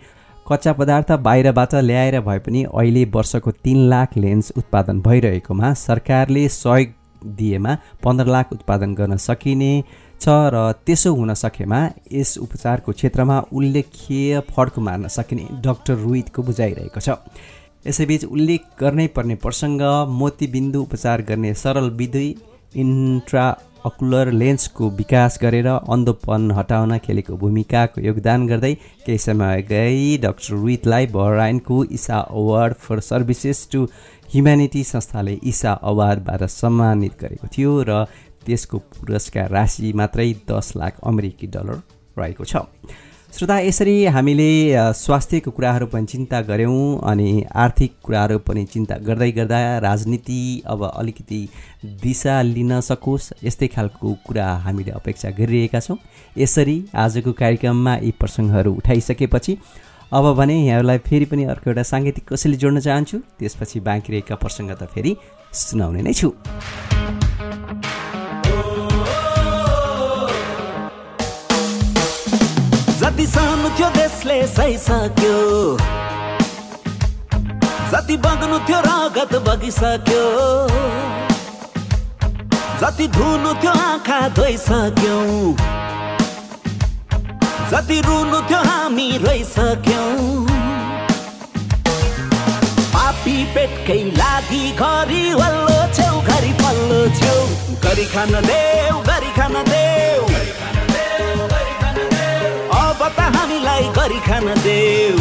कच्चा 0.48 0.74
पदार्थ 0.74 1.12
बाहिरबाट 1.20 1.76
ल्याएर 1.76 2.20
भए 2.22 2.40
पनि 2.40 2.64
अहिले 2.64 3.06
वर्षको 3.06 3.52
तिन 3.64 3.90
लाख 3.90 4.18
लेन्स 4.18 4.52
उत्पादन 4.58 5.02
भइरहेकोमा 5.02 5.74
सरकारले 5.76 6.48
सहयोग 6.50 6.94
दिएमा 7.38 7.78
पन्ध्र 8.04 8.26
लाख 8.28 8.54
उत्पादन 8.54 8.94
गर्न 8.96 9.18
सकिने 9.20 9.72
छ 10.22 10.28
र 10.54 10.72
त्यसो 10.86 11.14
हुन 11.16 11.34
सकेमा 11.36 11.80
यस 12.12 12.38
उपचारको 12.38 12.92
क्षेत्रमा 12.92 13.40
उल्लेखीय 13.54 14.40
फड्को 14.52 14.82
मार्न 14.82 15.08
सकिने 15.08 15.48
डाक्टर 15.64 15.96
रोहितको 15.96 16.44
बुझाइरहेको 16.44 17.00
छ। 17.00 17.18
यसैबीच 17.88 18.26
उल्लेख 18.26 18.62
गर्नै 18.80 19.08
पर्ने 19.16 19.36
प्रसङ्ग 19.46 19.82
मोतीबिन्दु 20.20 20.82
उपचार 20.82 21.22
गर्ने 21.30 21.54
सरल 21.54 21.90
विधि 22.00 22.28
इन्ट्रा 22.76 23.46
अकुलर 23.90 24.32
लेन्सको 24.34 24.90
विकास 25.00 25.40
गरेर 25.42 25.68
अन्धोपन 25.68 26.52
हटाउन 26.58 26.98
खेलेको 27.06 27.38
भूमिकाको 27.44 28.02
योगदान 28.02 28.48
गर्दै 28.48 28.74
केही 29.06 29.18
समय 29.26 29.62
अगाडि 29.62 30.18
डाक्टर 30.24 30.54
रोहितलाई 30.54 31.08
बहराइनको 31.18 31.84
Isa 31.98 32.18
award 32.40 32.74
for 32.86 33.00
services 33.10 33.68
to 33.72 33.84
humanity 34.34 34.84
संस्थाले 34.86 35.34
इसा 35.52 35.72
अवार्डबाट 35.92 36.44
सम्मानित 36.54 37.14
गरेको 37.22 37.48
थियो 37.56 37.72
र 37.90 38.04
त्यसको 38.46 38.78
पुरस्कार 38.98 39.50
राशि 39.52 39.92
मात्रै 40.00 40.32
दस 40.50 40.74
लाख 40.78 41.00
अमेरिकी 41.10 41.48
डलर 41.56 41.78
रहेको 42.18 42.44
छ। 42.44 42.66
श्रोता 43.34 43.58
यसरी 43.60 43.94
हामीले 44.06 44.52
स्वास्थ्यको 44.98 45.52
कुराहरू 45.52 45.86
पनि 45.88 46.06
चिन्ता 46.06 46.40
गऱ्यौँ 46.42 47.00
अनि 47.10 47.44
आर्थिक 47.56 47.92
कुराहरू 48.04 48.38
पनि 48.48 48.64
चिन्ता 48.66 48.96
गर्दै 49.06 49.30
गर्दा 49.32 49.60
राजनीति 49.86 50.40
अब 50.66 50.84
अलिकति 50.86 51.42
दिशा 52.04 52.42
लिन 52.42 52.80
सकोस् 52.82 53.32
यस्तै 53.44 53.68
खालको 53.76 54.14
कुरा 54.26 54.48
हामीले 54.66 54.92
अपेक्षा 54.92 55.30
गरिरहेका 55.38 55.80
छौँ। 55.80 55.98
यसरी 56.38 56.78
आजको 57.06 57.32
कार्यक्रममा 57.38 57.96
यी 57.98 58.12
प्रसङ्गहरू 58.20 58.74
उठाइसकेपछि 58.74 59.58
अब 60.12 60.34
भने 60.36 60.58
यहाँहरूलाई 60.66 60.98
फेरि 61.08 61.26
पनि 61.32 61.44
अर्को 61.54 61.70
एउटा 61.70 61.84
साङ्गीतिक 61.86 62.34
कसैले 62.34 62.58
जोड्न 62.58 62.80
चाहन्छु 62.82 63.18
त्यसपछि 63.40 63.80
बाँकी 63.88 64.14
रहेका 64.14 64.36
प्रसङ्ग 64.36 64.72
त 64.74 64.90
फेरि 64.90 65.16
सुनाउने 65.54 66.02
नै 66.02 66.14
छु। 66.14 66.34
देशले 74.20 74.42
सहिसक्यो 74.48 75.36
जति 77.92 78.16
बग्नु 78.20 78.58
थियो 78.68 78.80
रगत 78.84 79.34
बगिसक्यो। 79.48 80.24
जति 82.82 83.08
धुनु 83.16 83.54
थियो 83.64 83.72
आँखा 83.72 84.20
धोइसक्यौ। 84.36 85.20
जति 87.72 88.00
रुनु 88.08 88.42
थियो 88.50 88.60
हामी 88.68 89.08
रोइसक्यौँ। 89.24 90.12
पापी 92.92 93.38
पेटकै 93.56 94.02
लागि 94.20 94.64
घरि 94.76 95.24
वल्लो 95.40 95.80
छेउ 95.96 96.22
घरि 96.28 96.54
पल्लो 96.60 97.02
छेउ। 97.20 97.40
गरी 97.88 98.06
खान 98.12 98.34
देऊ 98.52 99.00
गरी 99.10 99.32
खान 99.40 99.64
देऊ। 99.72 100.28
त 103.18 103.20
हामीलाई 103.36 103.86
गरी 103.98 104.20
खान 104.28 104.48
देऊ। 104.66 105.18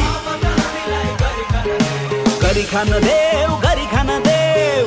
गरी 2.43 2.65
खान 2.73 2.91
देऊ 3.07 3.51
गरी 3.65 3.87
खान 3.93 4.11
देऊ। 4.27 4.85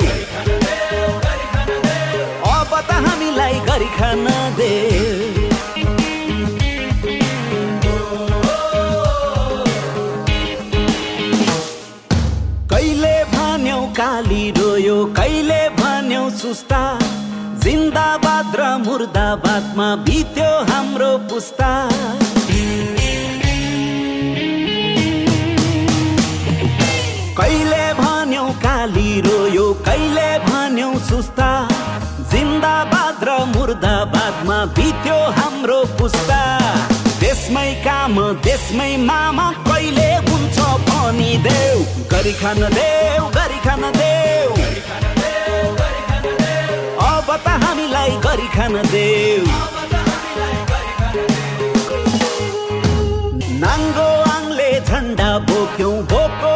अब 2.52 2.72
त 2.88 2.90
हामीलाई 3.06 3.56
गरी 3.68 3.90
खान 3.98 4.24
देऊ। 4.58 5.10
कहिले 12.72 13.16
भन्यौ 13.34 13.80
काली 13.98 14.44
रोयो 14.58 14.98
कहिले 15.16 15.62
भन्यौ 15.80 16.24
सुस्ता। 16.42 16.82
जिन्दाबाद 17.62 18.56
र 18.60 18.62
मुर्दाबादमा 18.84 19.88
बित्यो 20.06 20.50
हाम्रो 20.70 21.10
पुस्ता। 21.30 21.70
कहिले 27.38 27.84
भन्यौ 27.98 28.44
काली 28.64 29.10
रोयो 29.26 29.66
कहिले 29.86 30.28
भन्यौ 30.46 30.90
सुस्ता? 31.08 31.48
जिन्दाबाद 32.30 33.24
र 33.28 33.30
मुर्दाबादमा 33.52 34.58
बित्यो 34.76 35.18
हाम्रो 35.38 35.78
पुस्ता। 35.98 36.40
देशमै 37.22 37.70
काम 37.86 38.14
देशमै 38.46 38.90
मामा 39.08 39.46
कहिले 39.68 40.10
हुन्छ 40.28 40.58
भनी 40.88 41.32
देऊ। 41.46 41.78
गरी 42.12 42.32
खान 42.42 42.60
देऊ 42.78 43.24
गरी 43.38 43.58
खान 43.66 43.82
देऊ। 44.00 44.50
अब 47.08 47.28
त 47.44 47.48
हामीलाई 47.64 48.12
गरी 48.26 48.48
खान 48.56 48.74
देऊ। 48.92 49.44
नाङ्गो 53.62 54.08
आङले 54.34 54.70
झन्डा 54.88 55.30
बोक्यौँ 55.48 55.96
बोको 56.12 56.52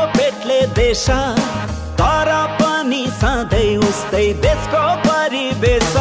देश 0.87 1.07
तर 1.99 2.29
पनि 2.59 3.05
सधैँ 3.21 3.77
उस्तै 3.87 4.27
देशको 4.43 4.83
परिवेश। 5.07 5.95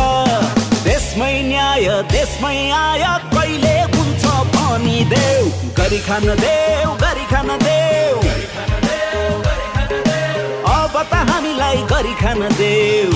देशमै 0.85 1.31
न्याय 1.47 1.87
देशमै 2.11 2.57
आय 2.79 3.05
कहिले 3.33 3.73
हुन्छ 3.95 4.23
भनी 4.53 4.99
देऊ। 5.13 5.45
गरी 5.79 5.99
खान 6.07 6.27
देऊ 6.43 6.93
गरी 7.03 7.25
खान 7.33 7.49
देऊ। 7.65 8.17
अब 10.75 10.93
त 11.11 11.13
हामीलाई 11.31 11.81
गरी 11.93 12.13
खान 12.21 12.41
देऊ। 12.61 13.11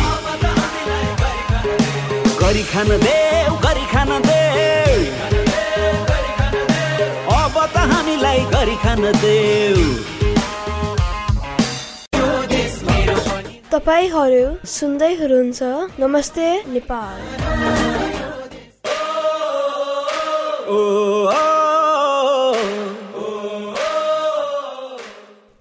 गरी 2.41 2.63
खान 2.73 2.89
देऊ 3.08 3.58
गरी 3.65 3.86
खान 3.93 4.12
देऊ। 4.29 5.01
अब 7.41 7.65
त 7.73 7.89
हामीलाई 7.93 8.41
गरी 8.55 8.75
खान 8.86 9.12
देऊ। 9.25 9.86
तपाईँहरू 13.69 14.45
सुन्दै 14.65 15.13
हुनुहुन्छ। 15.19 15.62
नमस्ते 16.01 16.45
नेपाल। 16.73 17.17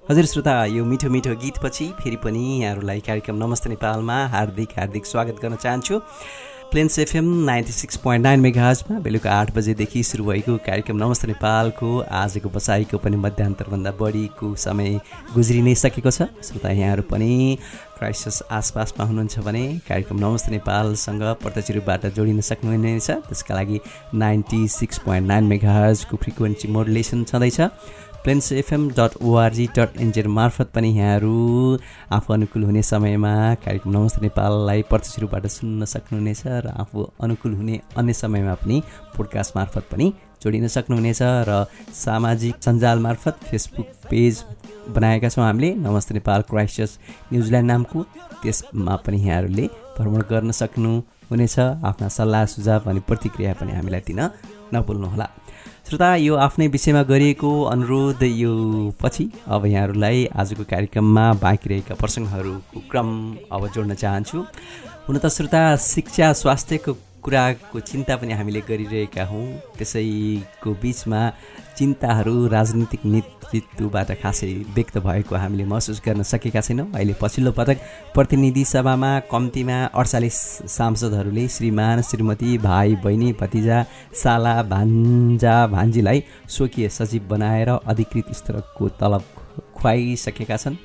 हजुर 0.04 0.24
श्रोता 0.24 0.54
यो 0.72 0.84
मिठो 0.84 1.08
मिठो 1.10 1.32
गीतपछि 1.44 1.86
फेरि 2.00 2.18
पनि 2.24 2.44
यहाँहरूलाई 2.62 3.00
कार्यक्रम 3.08 3.36
नमस्ते 3.44 3.68
नेपालमा 3.76 4.18
हार्दिक 4.34 4.70
हार्दिक 4.78 5.04
स्वागत 5.06 5.36
गर्न 5.44 5.56
चाहन्छु। 5.64 5.96
Plains 6.72 6.98
FM 6.98 7.24
ninety 7.44 7.72
six 7.72 7.96
point 7.96 8.22
nine 8.22 8.40
मेगाजमा 8.40 8.98
बेलुका 9.00 9.30
आठ 9.32 9.54
बजेदेखि 9.56 10.02
सुरु 10.04 10.24
भएको 10.24 10.56
कार्यक्रम 10.66 10.96
नमस्ते 10.96 11.26
नेपालको। 11.28 11.88
आजको 12.12 12.48
बसाइको 12.48 12.98
पनि 12.98 13.16
मध्यान्तरभन्दा 13.16 13.90
बढीको 14.00 14.54
समय 14.54 15.00
गुज्रि 15.34 15.62
नै 15.62 15.74
सकेको 15.74 16.10
छ। 16.10 16.28
श्रोता 16.44 16.70
यहाँहरू 16.70 17.02
पनि 17.08 17.56
क्राइसिस 17.96 18.42
आसपासमा 18.52 19.04
हुनुहुन्छ 19.04 19.38
भने 19.48 19.64
कार्यक्रम 19.88 20.18
नमस्ते 20.20 20.52
नेपालसँग 20.52 21.22
प्रत्यक्ष 21.40 21.70
रूपबाट 21.70 22.06
जोडिन 22.12 22.40
सक्नुहुनेछ। 22.44 23.10
त्यसका 23.32 23.54
लागि 23.54 23.80
नाइन्टी 24.14 24.60
सिक्स 24.68 24.98
पोइन्ट 25.08 25.28
नाइन 25.28 25.44
मेगाजको 25.48 26.16
फ्रिक्वेन्सी 26.16 26.68
मोडुलेसन 26.68 27.24
छँदैछ। 27.24 27.60
FM 28.28 28.88
dot 28.90 29.12
ORG 29.24 29.66
dot 29.76 29.96
NZ 30.00 30.26
मार्फत 30.28 30.70
पनि 30.74 30.88
यहाँहरू 30.96 31.78
आफू 32.12 32.32
अनुकूल 32.32 32.64
हुने 32.64 32.82
समयमा 32.82 33.32
कार्यक्रम 33.64 33.92
नमस्ते 33.92 34.20
नेपाललाई 34.22 34.82
प्रत्यक्ष 34.90 35.18
रूपबाट 35.18 35.46
सुन्न 35.46 35.84
सक्नुहुनेछ 35.84 36.42
र 36.46 36.74
आफू 36.76 37.06
अनुकूल 37.24 37.54
हुने 37.54 37.80
अन्य 37.96 38.12
समयमा 38.12 38.54
पनि 38.60 38.82
पोडकास्ट 39.16 39.56
मार्फत 39.56 39.88
पनि 39.92 40.12
जोडिन 40.44 40.68
सक्नुहुनेछ 40.76 41.20
र 41.48 41.64
सामाजिक 41.94 42.62
सञ्जाल 42.64 42.98
मार्फत 43.00 43.48
फेसबुक 43.48 43.88
पेज 44.10 44.44
बनाएका 44.92 45.28
छौँ 45.28 45.44
हामीले। 45.44 45.74
नमस्ते 45.88 46.14
नेपाल 46.14 46.42
क्राइस्टर्स 46.50 46.98
न्युजिल्यान्ड 47.32 47.68
नामको। 47.72 48.02
त्यसमा 48.42 48.96
पनि 49.08 49.18
यहाँहरूले 49.24 49.66
भ्रमण 49.96 50.22
गर्न 50.30 50.50
सक्नुहुनेछ। 50.60 51.58
आफ्ना 51.58 52.08
सल्लाह 52.18 52.44
सुझाव 52.54 52.90
अनि 52.90 53.00
प्रतिक्रिया 53.08 53.52
पनि 53.60 53.72
हामीलाई 53.72 54.02
दिन 54.06 54.20
नभुल्नुहोला। 54.74 55.28
श्रोता 55.88 56.08
यो 56.20 56.34
आफ्नै 56.36 56.66
विषयमा 56.68 57.02
गरिएको 57.08 57.50
अनुरोध 57.64 58.22
यो 58.22 58.52
पछि 59.00 59.24
अब 59.48 59.64
यहाँहरूलाई 59.66 60.24
आजको 60.36 60.64
कार्यक्रममा 60.68 61.22
बाँकी 61.40 61.68
रहेका 61.68 61.94
प्रसङ्गहरूको 61.96 62.80
क्रम 62.90 63.08
अब 63.48 63.62
जोड्न 63.72 63.94
चाहन्छु। 63.94 64.38
हुन 65.08 65.18
त 65.18 65.32
श्रोता 65.32 65.62
शिक्षा 65.80 66.32
स्वास्थ्यको 66.44 66.92
कुराको 67.24 67.80
चिन्ता 67.80 68.16
पनि 68.20 68.32
हामीले 68.36 68.60
गरिरहेका 68.68 69.24
हौँ। 69.32 69.46
त्यसैको 69.80 70.70
बिचमा 70.76 71.20
चिन्ताहरू 71.78 72.34
राजनीतिक 72.48 73.04
नेतृत्वबाट 73.06 74.10
खासै 74.22 74.52
व्यक्त 74.76 74.98
भएको 74.98 75.34
हामीले 75.36 75.64
महसुस 75.64 76.00
गर्न 76.06 76.22
सकेका 76.22 76.60
छैनौँ। 76.60 76.86
अहिले 76.94 77.14
पछिल्लो 77.20 77.52
पटक 77.58 77.78
प्रतिनिधि 78.14 78.64
सभामा 78.64 79.12
कम्तीमा 79.30 79.78
अडचालिस 79.94 80.38
सांसदहरूले 80.68 81.46
श्रीमान 81.48 82.02
श्रीमती 82.02 82.56
भाइ 82.58 82.94
बहिनी 83.04 83.32
भतिजा 83.40 83.82
साला 84.22 84.54
भान्जा 84.72 85.56
भान्जीलाई 85.74 86.22
स्वकीय 86.48 86.88
सचिव 86.90 87.28
बनाएर 87.30 87.68
अधिकृत 87.68 88.32
स्तरको 88.34 88.88
तलब 89.00 89.22
खुवाइसकेका 89.76 90.56
छन्। 90.56 90.76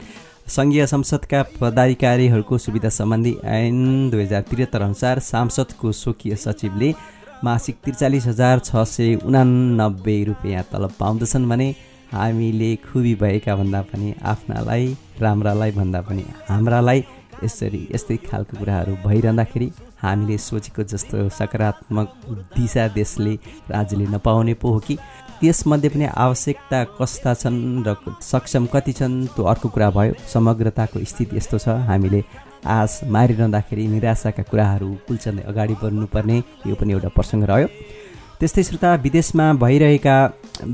सङ्घीय 0.49 0.85
संसदका 0.87 1.41
पदाधिकारीहरूको 1.59 2.57
सुविधा 2.57 2.89
सम्बन्धी 2.91 3.33
ऐन 3.49 3.77
दुई 4.11 4.23
हजार 4.23 4.41
त्रिहत्तर 4.49 4.81
अनुसार 4.81 5.19
सांसदको 5.23 5.91
स्वकीय 5.93 6.35
सचिवले 6.35 6.89
मासिक 7.43 7.75
त्रिचालिस 7.83 8.25
हजार 8.27 8.59
छ 8.59 8.83
सय 8.87 9.15
उनानब्बे 9.27 10.15
रुपियाँ 10.23 10.63
तलब 10.71 10.91
पाउँदछन् 10.99 11.49
भने 11.49 11.67
हामीले 12.13 12.75
खुबी 12.85 13.13
भएका 13.21 13.55
भन्दा 13.55 13.81
पनि 13.91 14.13
आफ्नालाई 14.23 14.85
राम्रालाई 15.21 15.71
भन्दा 15.71 16.01
पनि 16.07 16.23
हाम्रालाई 16.49 17.03
यसरी 17.43 17.81
यस्तै 17.95 18.17
खालको 18.29 18.57
कुराहरू 18.59 18.93
भइरहँदाखेरि 19.05 19.67
हामीले 20.03 20.37
सोचेको 20.37 20.83
जस्तो 20.93 21.27
सकारात्मक 21.39 22.07
दिशा 22.55 22.87
देशले 22.95 23.33
राज्यले 23.71 24.05
नपाउने 24.15 24.53
पो 24.61 24.71
हो 24.73 24.79
कि? 24.79 24.95
त्यसमध्ये 25.39 25.89
पनि 25.89 26.05
आवश्यकता 26.25 26.83
कस्ता 26.99 27.33
छन् 27.41 27.83
र 27.87 27.95
सक्षम 28.21 28.65
कति 28.73 28.93
छन् 28.99 29.15
त्यो 29.35 29.43
अर्को 29.51 29.69
कुरा 29.69 29.89
भयो। 29.97 30.13
समग्रताको 30.33 31.03
स्थिति 31.11 31.37
यस्तो 31.37 31.57
छ। 31.57 31.67
हामीले 31.89 32.23
आश 32.65 32.99
मारिरहँदाखेरि 33.13 33.87
निराशाका 33.87 34.43
कुराहरू 34.51 34.89
कुल्चन्दै 35.07 35.43
अगाडि 35.51 35.75
बढ्नुपर्ने 35.83 36.37
यो 36.67 36.75
पनि 36.79 36.91
एउटा 36.93 37.09
प्रसङ्ग 37.17 37.43
रह्यो। 37.51 37.67
त्यस्तै 38.39 38.63
श्रोता 38.67 38.89
विदेशमा 39.05 39.45
भइरहेका 39.63 40.15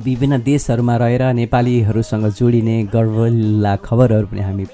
विभिन्न 0.05 0.41
देशहरूमा 0.41 0.95
रहेर 1.03 1.23
नेपालीहरूसँग 1.41 2.25
जोडिने 2.37 2.77
गर्वला 2.93 3.75
खबरहरू 3.85 4.27
पनि 4.31 4.41
हामी 4.41 4.65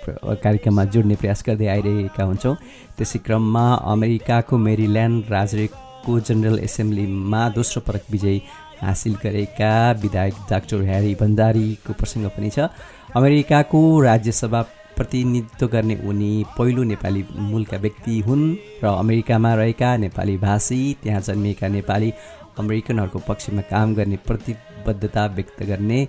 कार्यक्रममा 0.44 0.84
जोड्ने 0.94 1.16
प्रयास 1.22 1.44
गर्दै 1.48 1.68
आइरहेका 1.76 2.24
हुन्छौँ। 2.24 2.56
त्यसै 2.98 3.20
क्रममा 3.26 3.66
अमेरिकाको 3.94 4.58
मेरील्यान्ड 4.68 5.32
राज्यको 5.36 6.20
जेनरल 6.28 6.58
एसेम्ब्लीमा 6.68 7.42
दोस्रो 7.58 7.82
पटक 7.88 8.04
विजयी 8.12 8.40
हासिल 8.84 9.14
गरेका 9.24 9.74
विधायक 10.04 10.36
डाक्टर 10.50 10.80
ह्यारी 10.88 11.14
भण्डारीको 11.22 11.92
प्रसङ्ग 12.00 12.26
पनि 12.36 12.50
छ। 12.56 12.72
अमेरिकाको 13.16 13.80
राज्यसभा 14.10 14.62
प्रतिनिधित्व 14.98 15.68
गर्ने 15.68 15.96
उनी 16.10 16.32
पहिलो 16.58 16.84
नेपाली 16.92 17.26
मूलका 17.52 17.78
व्यक्ति 17.78 18.20
हुन् 18.28 18.46
र 18.84 18.88
अमेरिकामा 18.88 19.54
रहेका 19.56 19.96
नेपाली 20.06 20.38
भाषी 20.38 20.80
त्यहाँ 21.04 21.22
जन्मिएका 21.28 21.68
नेपाली 21.78 22.14
अमेरिकनहरूको 22.60 23.20
पक्षमा 23.28 23.62
काम 23.72 23.94
गर्ने 23.96 24.18
प्रतिबद्धता 24.28 25.26
व्यक्त 25.36 25.64
गर्ने 25.70 26.00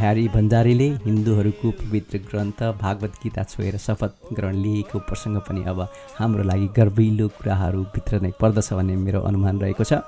ह्यारी 0.00 0.26
भण्डारीले 0.28 0.88
हिन्दूहरूको 1.04 1.70
पवित्र 1.80 2.18
ग्रन्थ 2.30 2.62
भागवत 2.82 3.12
गीता 3.22 3.42
छोएर 3.52 3.76
शपथ 3.86 4.34
ग्रहण 4.36 4.56
लिएको 4.64 4.98
प्रसङ्ग 5.08 5.38
पनि 5.48 5.64
अब 5.72 5.80
हाम्रो 6.18 6.42
लागि 6.50 6.68
गर्विलो 6.76 7.28
कुराहरूभित्र 7.38 8.20
नै 8.22 8.32
पर्दछ 8.40 8.72
भन्ने 8.72 8.96
मेरो 9.06 9.20
अनुमान 9.30 9.60
रहेको 9.60 9.84
छ। 9.84 10.04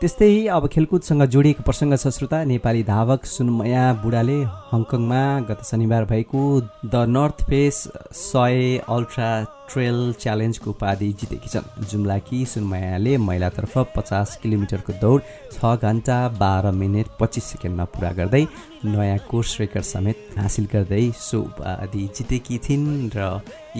त्यस्तै 0.00 0.46
अब 0.54 0.66
खेलकुदसँग 0.70 1.22
जोडिएको 1.34 1.62
प्रसङ्ग 1.66 1.94
छ 1.98 2.10
श्रोता। 2.16 2.38
नेपाली 2.46 2.82
धावक 2.86 3.24
सुनमया 3.26 3.84
बुढाले 4.02 4.36
हङकङमा 4.70 5.22
गत 5.48 5.64
शनिबार 5.66 6.04
भएको 6.12 6.42
द 6.86 6.94
नर्थ 7.14 7.42
फेस 7.48 7.80
सय 8.14 8.78
अल्ट्रा 8.96 9.30
ट्रेल 9.70 9.98
च्यालेन्जको 10.22 10.70
उपाधि 10.70 11.08
जितेकी 11.18 11.50
छन्। 11.50 11.66
जुम्लाकी 11.90 12.44
सुनमयाले 12.46 13.16
महिलातर्फ 13.26 13.74
पचास 13.96 14.38
किलोमिटरको 14.42 14.92
दौड 15.02 15.20
छ 15.50 15.74
घन्टा 15.82 16.18
बाह्र 16.38 16.70
मिनट 16.78 17.10
पच्चिस 17.18 17.50
सेकेन्डमा 17.52 17.90
पुरा 17.90 18.12
गर्दै 18.22 18.44
नयाँ 18.86 19.18
कोर्स 19.26 19.58
रेकर्ड 19.60 19.90
समेत 19.92 20.38
हासिल 20.38 20.70
गर्दै 20.74 21.04
सो 21.26 21.42
उपाधि 21.50 22.08
जितेकी 22.14 22.62
थिइन् 22.68 22.88
र 23.18 23.30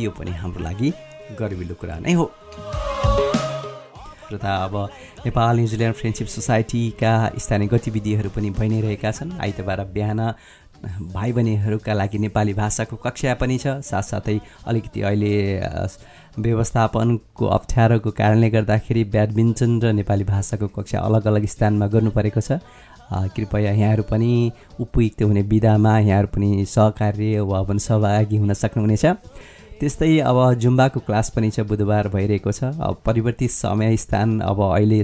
यो 0.03 0.11
पनि 0.19 0.35
हाम्रो 0.43 0.67
लागि 0.67 0.93
गर्विलो 1.39 1.75
कुरा 1.79 2.03
नै 2.03 2.19
हो। 2.19 2.33
तथा 4.33 4.55
अब 4.65 4.75
नेपाल 5.27 5.57
न्युजिल्यान्ड 5.57 5.97
फ्रेन्डसिप 5.97 6.29
सोसाइटीका 6.29 7.13
स्थानीय 7.39 7.69
गतिविधिहरू 7.69 8.31
पनि 8.37 8.51
भइ 8.51 8.81
रहेका 8.81 9.11
छन्। 9.13 9.33
आइतबार 9.41 9.85
बिहान 9.95 10.21
भाइ 11.15 11.33
बहिनीहरूका 11.33 11.93
लागि 11.93 12.19
नेपाली 12.19 12.53
भाषाको 12.55 12.97
कक्षा 12.97 13.35
पनि 13.35 13.59
छ। 13.59 13.83
साथसाथै 13.83 14.39
अलिकति 14.67 15.01
अहिले 15.03 15.33
व्यवस्थापनको 16.39 17.47
अप्ठ्यारोको 17.49 18.11
कारणले 18.15 18.51
गर्दाखेरि 18.51 19.03
ब्याडमिन्टन 19.15 19.73
र 19.83 19.93
नेपाली 19.93 20.25
भाषाको 20.25 20.67
कक्षा 20.77 20.99
अलग 21.01 21.27
अलग 21.27 21.47
स्थानमा 21.47 21.87
गर्नु 21.91 22.11
परेको 22.15 22.41
छ 22.41 22.63
कृपया 23.35 23.71
यहाँहरू 23.73 24.03
पनि 24.05 24.31
उपयुक्त 24.81 25.23
हुने 25.23 25.43
विधामा 25.51 25.99
यहाँहरू 25.99 26.29
पनि 26.29 26.65
सहकार्य 26.69 27.41
वा 27.41 27.63
पनि 27.65 27.81
सहभागी 27.81 28.37
हुन 28.37 28.53
सक्नुहुनेछ। 28.55 29.05
त्यस्तै 29.81 30.19
अब 30.21 30.39
जुम्बाको 30.61 31.01
क्लास 31.07 31.31
पनि 31.31 31.51
छ 31.51 31.61
बुधबार 31.71 32.09
भइरहेको 32.11 32.53
छ। 32.53 32.65
अब 32.83 32.97
परिवर्तित 33.07 33.51
समय 33.53 33.97
स्थान 33.97 34.41
अब 34.43 34.61
अहिले 34.69 35.03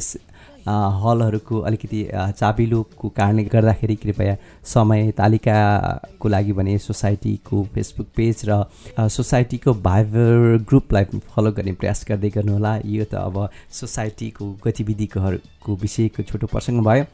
हलहरूको 0.66 1.58
अलिकति 1.60 2.00
चाबिलोको 2.38 3.08
कारणले 3.16 3.42
गर्दाखेरि 3.52 3.96
कृपया 3.96 4.37
समय 4.64 5.10
तालिकाको 5.12 6.28
लागि 6.28 6.52
भने 6.52 6.76
सोसाइटीको 6.80 7.62
फेसबुक 7.74 8.06
पेज 8.16 8.42
र 8.48 9.08
सोसाइटीको 9.08 9.74
भाइबर 9.84 10.64
ग्रुपलाई 10.64 11.20
फलो 11.28 11.52
गर्ने 11.52 11.72
प्रयास 11.76 12.04
गर्दै 12.08 12.30
गर्नुहोला। 12.30 12.72
यो 12.87 13.04
त 13.04 13.14
अब 13.20 13.37
सोसाइटीको 13.70 14.44
गतिविधिकोहरूको 14.64 15.76
विषयको 15.82 16.22
छोटो 16.22 16.46
प्रसङ्ग 16.48 16.80
भयो। 16.80 17.04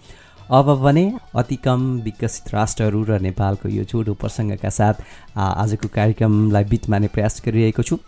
अब 0.50 0.66
भने 0.82 1.02
अति 1.38 1.56
कम 1.64 1.82
विकसित 2.04 2.48
राष्ट्रहरू 2.54 3.02
र 3.04 3.18
नेपालको 3.22 3.68
यो 3.68 3.84
छोटो 3.84 4.14
प्रसङ्गका 4.14 4.70
साथ 4.70 4.94
आजको 5.38 5.88
कार्यक्रमलाई 5.94 6.64
बिच 6.64 6.88
मार्ने 6.90 7.08
प्रयास 7.08 7.42
गरिरहेको 7.44 7.82
छु। 7.82 7.98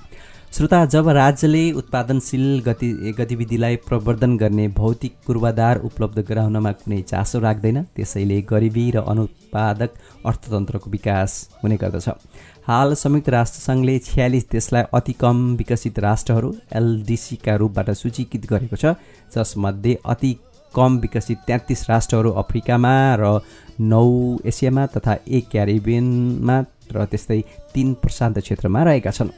श्रोता 0.52 0.85
जब 0.87 1.09
राज्यले 1.09 1.62
उत्पादनशील 1.72 2.61
गति 2.66 3.14
गतिविधिलाई 3.18 3.76
प्रवर्धन 3.87 4.37
गर्ने 4.38 4.66
भौतिक 4.74 5.14
पूर्वाधार 5.26 5.78
उपलब्ध 5.85 6.18
गराउनमा 6.28 6.72
कुनै 6.83 7.00
चासो 7.05 7.38
राख्दैन 7.40 7.83
त्यसैले 7.96 8.40
गरिबी 8.50 8.90
र 8.90 9.07
अनुत्पादक 9.07 9.90
अर्थतन्त्रको 10.26 10.90
विकास 10.90 11.40
हुने 11.62 11.76
गर्दछ। 11.76 12.09
हाल 12.66 12.94
संयुक्त 12.98 13.28
राष्ट्रसङ्घले 13.31 13.98
छ्यालिस 14.05 14.50
देशलाई 14.50 14.85
अति 14.94 15.12
कम 15.20 15.37
विकसित 15.57 15.98
राष्ट्रहरू 16.00 16.55
एलडिसीका 16.74 17.57
रूपबाट 17.57 17.90
सूचीकृत 17.96 18.46
गरेको 18.50 18.76
छ 18.76 18.98
जसमध्ये 19.33 19.98
अति 20.07 20.38
कम 20.74 20.98
विकसित 20.98 21.38
तेत्तिस 21.46 21.88
राष्ट्रहरू 21.90 22.30
अफ्रिकामा 22.42 22.94
र 23.20 23.40
नौ 23.80 24.06
एसियामा 24.46 24.87
तथा 24.94 25.16
एक 25.28 25.48
क्यारिबियनमा 25.50 26.56
र 26.92 27.04
त्यस्तै 27.11 27.40
तिन 27.74 27.92
प्रशान्त 28.02 28.38
क्षेत्रमा 28.38 28.82
रहेका 28.85 29.11
छन्। 29.11 29.30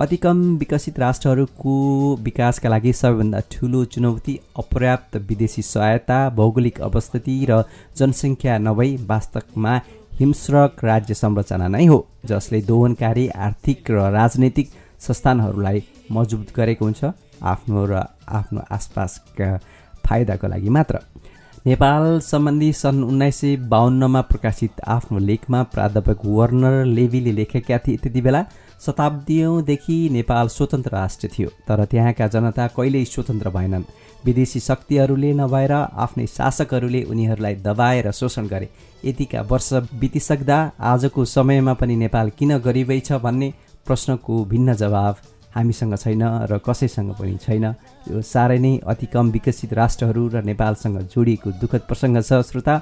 अति 0.00 0.16
कम 0.16 0.38
विकसित 0.58 0.98
राष्ट्रहरूको 0.98 1.74
विकासका 2.22 2.68
लागि 2.68 2.92
सबैभन्दा 2.92 3.40
ठुलो 3.52 3.84
चुनौती 3.94 4.38
अपर्याप्त 4.58 5.16
विदेशी 5.28 5.62
सहायता 5.64 6.18
भौगोलिक 6.38 6.80
अवस्थिति 6.80 7.36
र 7.50 7.62
जनसङ्ख्या 7.98 8.58
नभई 8.58 8.96
वास्तवमा 9.10 9.74
हिंस्रक 10.20 10.84
राज्य 10.84 11.14
संरचना 11.14 11.68
नै 11.68 11.84
हो 11.86 11.98
जसले 12.26 12.60
दोहनकारी 12.62 13.28
आर्थिक 13.46 13.90
र 13.90 14.10
राजनैतिक 14.12 14.68
संस्थानहरूलाई 15.00 15.82
मजबुत 16.12 16.50
गरेको 16.56 16.84
हुन्छ। 16.84 17.04
आफ्नो 17.44 17.84
र 17.86 18.02
आफ्नो 18.28 18.60
आसपासका 18.70 19.48
फाइदाको 20.06 20.46
लागि 20.48 20.68
मात्र। 20.68 20.98
नेपाल 21.66 22.18
सम्बन्धी 22.20 22.72
सन् 22.72 23.04
उन्नाइस 23.04 23.36
सय 23.36 23.56
बाहन्नमा 23.72 24.20
प्रकाशित 24.20 24.80
आफ्नो 24.86 25.18
लेखमा 25.18 25.62
प्राध्यापक 25.74 26.24
वर्नर 26.26 26.84
लेबीले 26.86 27.32
लेखेका 27.32 27.78
थिए 27.78 27.96
त्यति 27.96 28.20
बेला 28.20 28.44
शताब्दीौँदेखि 28.86 29.96
नेपाल 30.12 30.48
स्वतन्त्र 30.48 30.90
राष्ट्र 30.92 31.28
थियो 31.28 31.48
तर 31.68 31.84
त्यहाँका 31.84 32.26
जनता 32.28 32.66
कहिल्यै 32.76 33.04
स्वतन्त्र 33.04 33.50
भएनन्। 33.50 33.84
विदेशी 34.24 34.60
शक्तिहरूले 34.60 35.32
नभएर 35.34 35.72
आफ्नै 35.72 36.26
शासकहरूले 36.26 37.02
उनीहरूलाई 37.02 37.54
दबाएर 37.64 38.10
शोषण 38.12 38.46
गरे। 38.46 38.68
यतिका 39.04 39.40
वर्ष 39.50 39.72
बितिसक्दा 40.00 40.58
आजको 40.80 41.24
समयमा 41.24 41.74
पनि 41.80 41.96
नेपाल 41.96 42.30
किन 42.38 42.58
गरिबै 42.58 43.00
छ 43.00 43.20
भन्ने 43.24 43.52
प्रश्नको 43.86 44.44
भिन्न 44.44 44.74
जवाब 44.74 45.16
हामीसँग 45.54 45.96
छैन 45.96 46.22
र 46.50 46.58
कसैसँग 46.66 47.10
पनि 47.14 47.36
छैन। 47.40 47.64
यो 48.10 48.22
साह्रै 48.22 48.58
नै 48.58 48.72
अति 48.86 49.06
कम 49.06 49.30
विकसित 49.30 49.72
राष्ट्रहरू 49.72 50.28
र 50.28 50.42
नेपालसँग 50.44 50.98
जोडिएको 51.14 51.50
दुःखद 51.60 51.82
प्रसङ्ग 51.88 52.22
छ 52.22 52.42
श्रोता। 52.42 52.74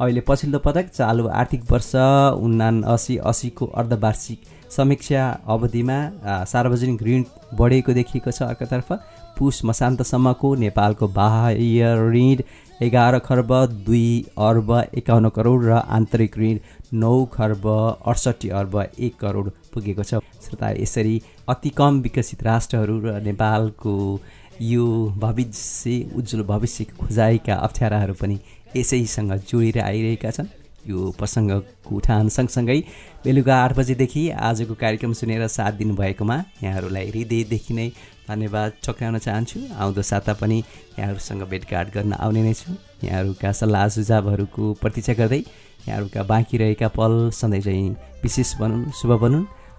अहिले 0.00 0.20
पछिल्लो 0.22 0.58
पटक 0.62 0.88
चालु 0.90 1.26
आर्थिक 1.32 1.62
वर्ष 1.70 1.94
उन्ना 2.38 2.68
असी 2.92 3.16
असीको 3.30 3.66
अर्धवार्षिक 3.74 4.40
समीक्षा 4.70 5.22
अवधिमा 5.48 5.98
सार्वजनिक 6.46 7.02
ऋण 7.02 7.22
बढेको 7.58 7.92
देखिएको 7.92 8.30
छ 8.30 8.42
अर्कोतर्फ। 8.44 8.92
पुस 9.38 9.64
मसान्तसम्मको 9.64 10.54
नेपालको 10.54 11.06
बाह्य 11.08 11.94
ऋण 12.10 12.42
एघार 12.82 13.18
खर्ब 13.20 13.50
दुई 13.86 14.06
अर्ब 14.38 14.70
एकाउन्न 14.98 15.28
करोड 15.36 15.64
र 15.64 15.82
आन्तरिक 15.88 16.38
ऋण 16.38 16.58
नौ 16.94 17.14
खर्ब 17.32 17.66
अडसट्ठी 17.66 18.48
अर्ब 18.60 18.74
एक 18.98 19.16
करोड 19.20 19.50
पुगेको 19.74 20.02
छ। 20.02 20.22
श्रोता 20.44 20.70
यसरी 20.78 21.20
अति 21.48 21.70
कम 21.70 22.00
विकसित 22.02 22.42
राष्ट्रहरू 22.42 22.98
र 23.00 23.20
नेपालको 23.22 23.94
यो 24.62 24.86
भविष्य 25.18 26.10
उज्जवल 26.16 26.42
भविष्यको 26.44 26.96
खोजाइका 26.98 27.54
अप्ठ्याराहरू 27.66 28.14
पनि 28.20 28.38
यसैसँग 28.76 29.32
जोडेर 29.48 29.78
आइरहेका 29.80 30.30
छन्। 30.30 30.48
यो 30.88 31.10
प्रसङ्गको 31.18 31.96
उठान 31.96 32.28
सँगसँगै 32.28 32.78
बेलुका 33.24 33.56
आठ 33.62 33.72
बजेदेखि 33.78 34.28
आजको 34.48 34.74
कार्यक्रम 34.74 35.12
सुनेर 35.12 35.46
साथ 35.48 35.72
दिनुभएकोमा 35.80 36.36
यहाँहरूलाई 36.62 37.06
हृदयदेखि 37.08 37.74
नै 37.74 37.88
धन्यवाद 38.28 38.72
चक्राउन 38.84 39.18
चाहन्छु। 39.18 39.60
आउँदो 39.72 40.02
साता 40.02 40.32
पनि 40.40 40.58
यहाँहरूसँग 40.98 41.42
भेटघाट 41.50 41.94
गर्न 41.94 42.12
आउने 42.14 42.42
नै 42.42 42.54
छु। 42.54 42.72
यहाँहरूका 43.04 43.52
सल्लाह 43.52 43.88
सुझावहरूको 43.96 44.72
प्रतीक्षा 44.80 45.12
गर्दै 45.20 45.42
यहाँहरूका 45.88 46.22
बाँकी 46.22 46.56
रहेका 46.58 46.88
पल 46.98 47.14
सधैँ 47.32 47.60
चाहिँ 47.60 47.96
विशेष 48.22 48.54
बनुन् 48.60 48.90
शुभ 49.00 49.12
बनुन्। 49.22 49.46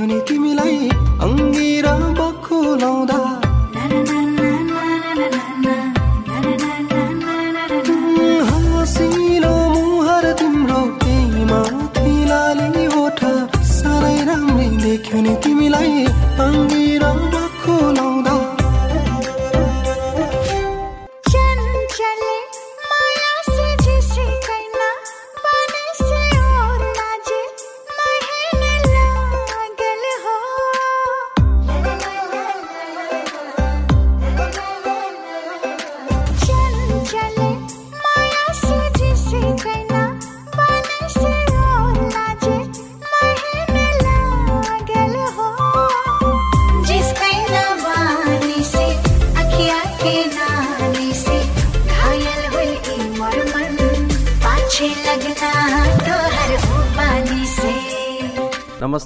देख्यो 0.00 0.06
नि 0.06 0.20
तिमीलाई 0.28 0.88
अङ्गिर 1.24 1.69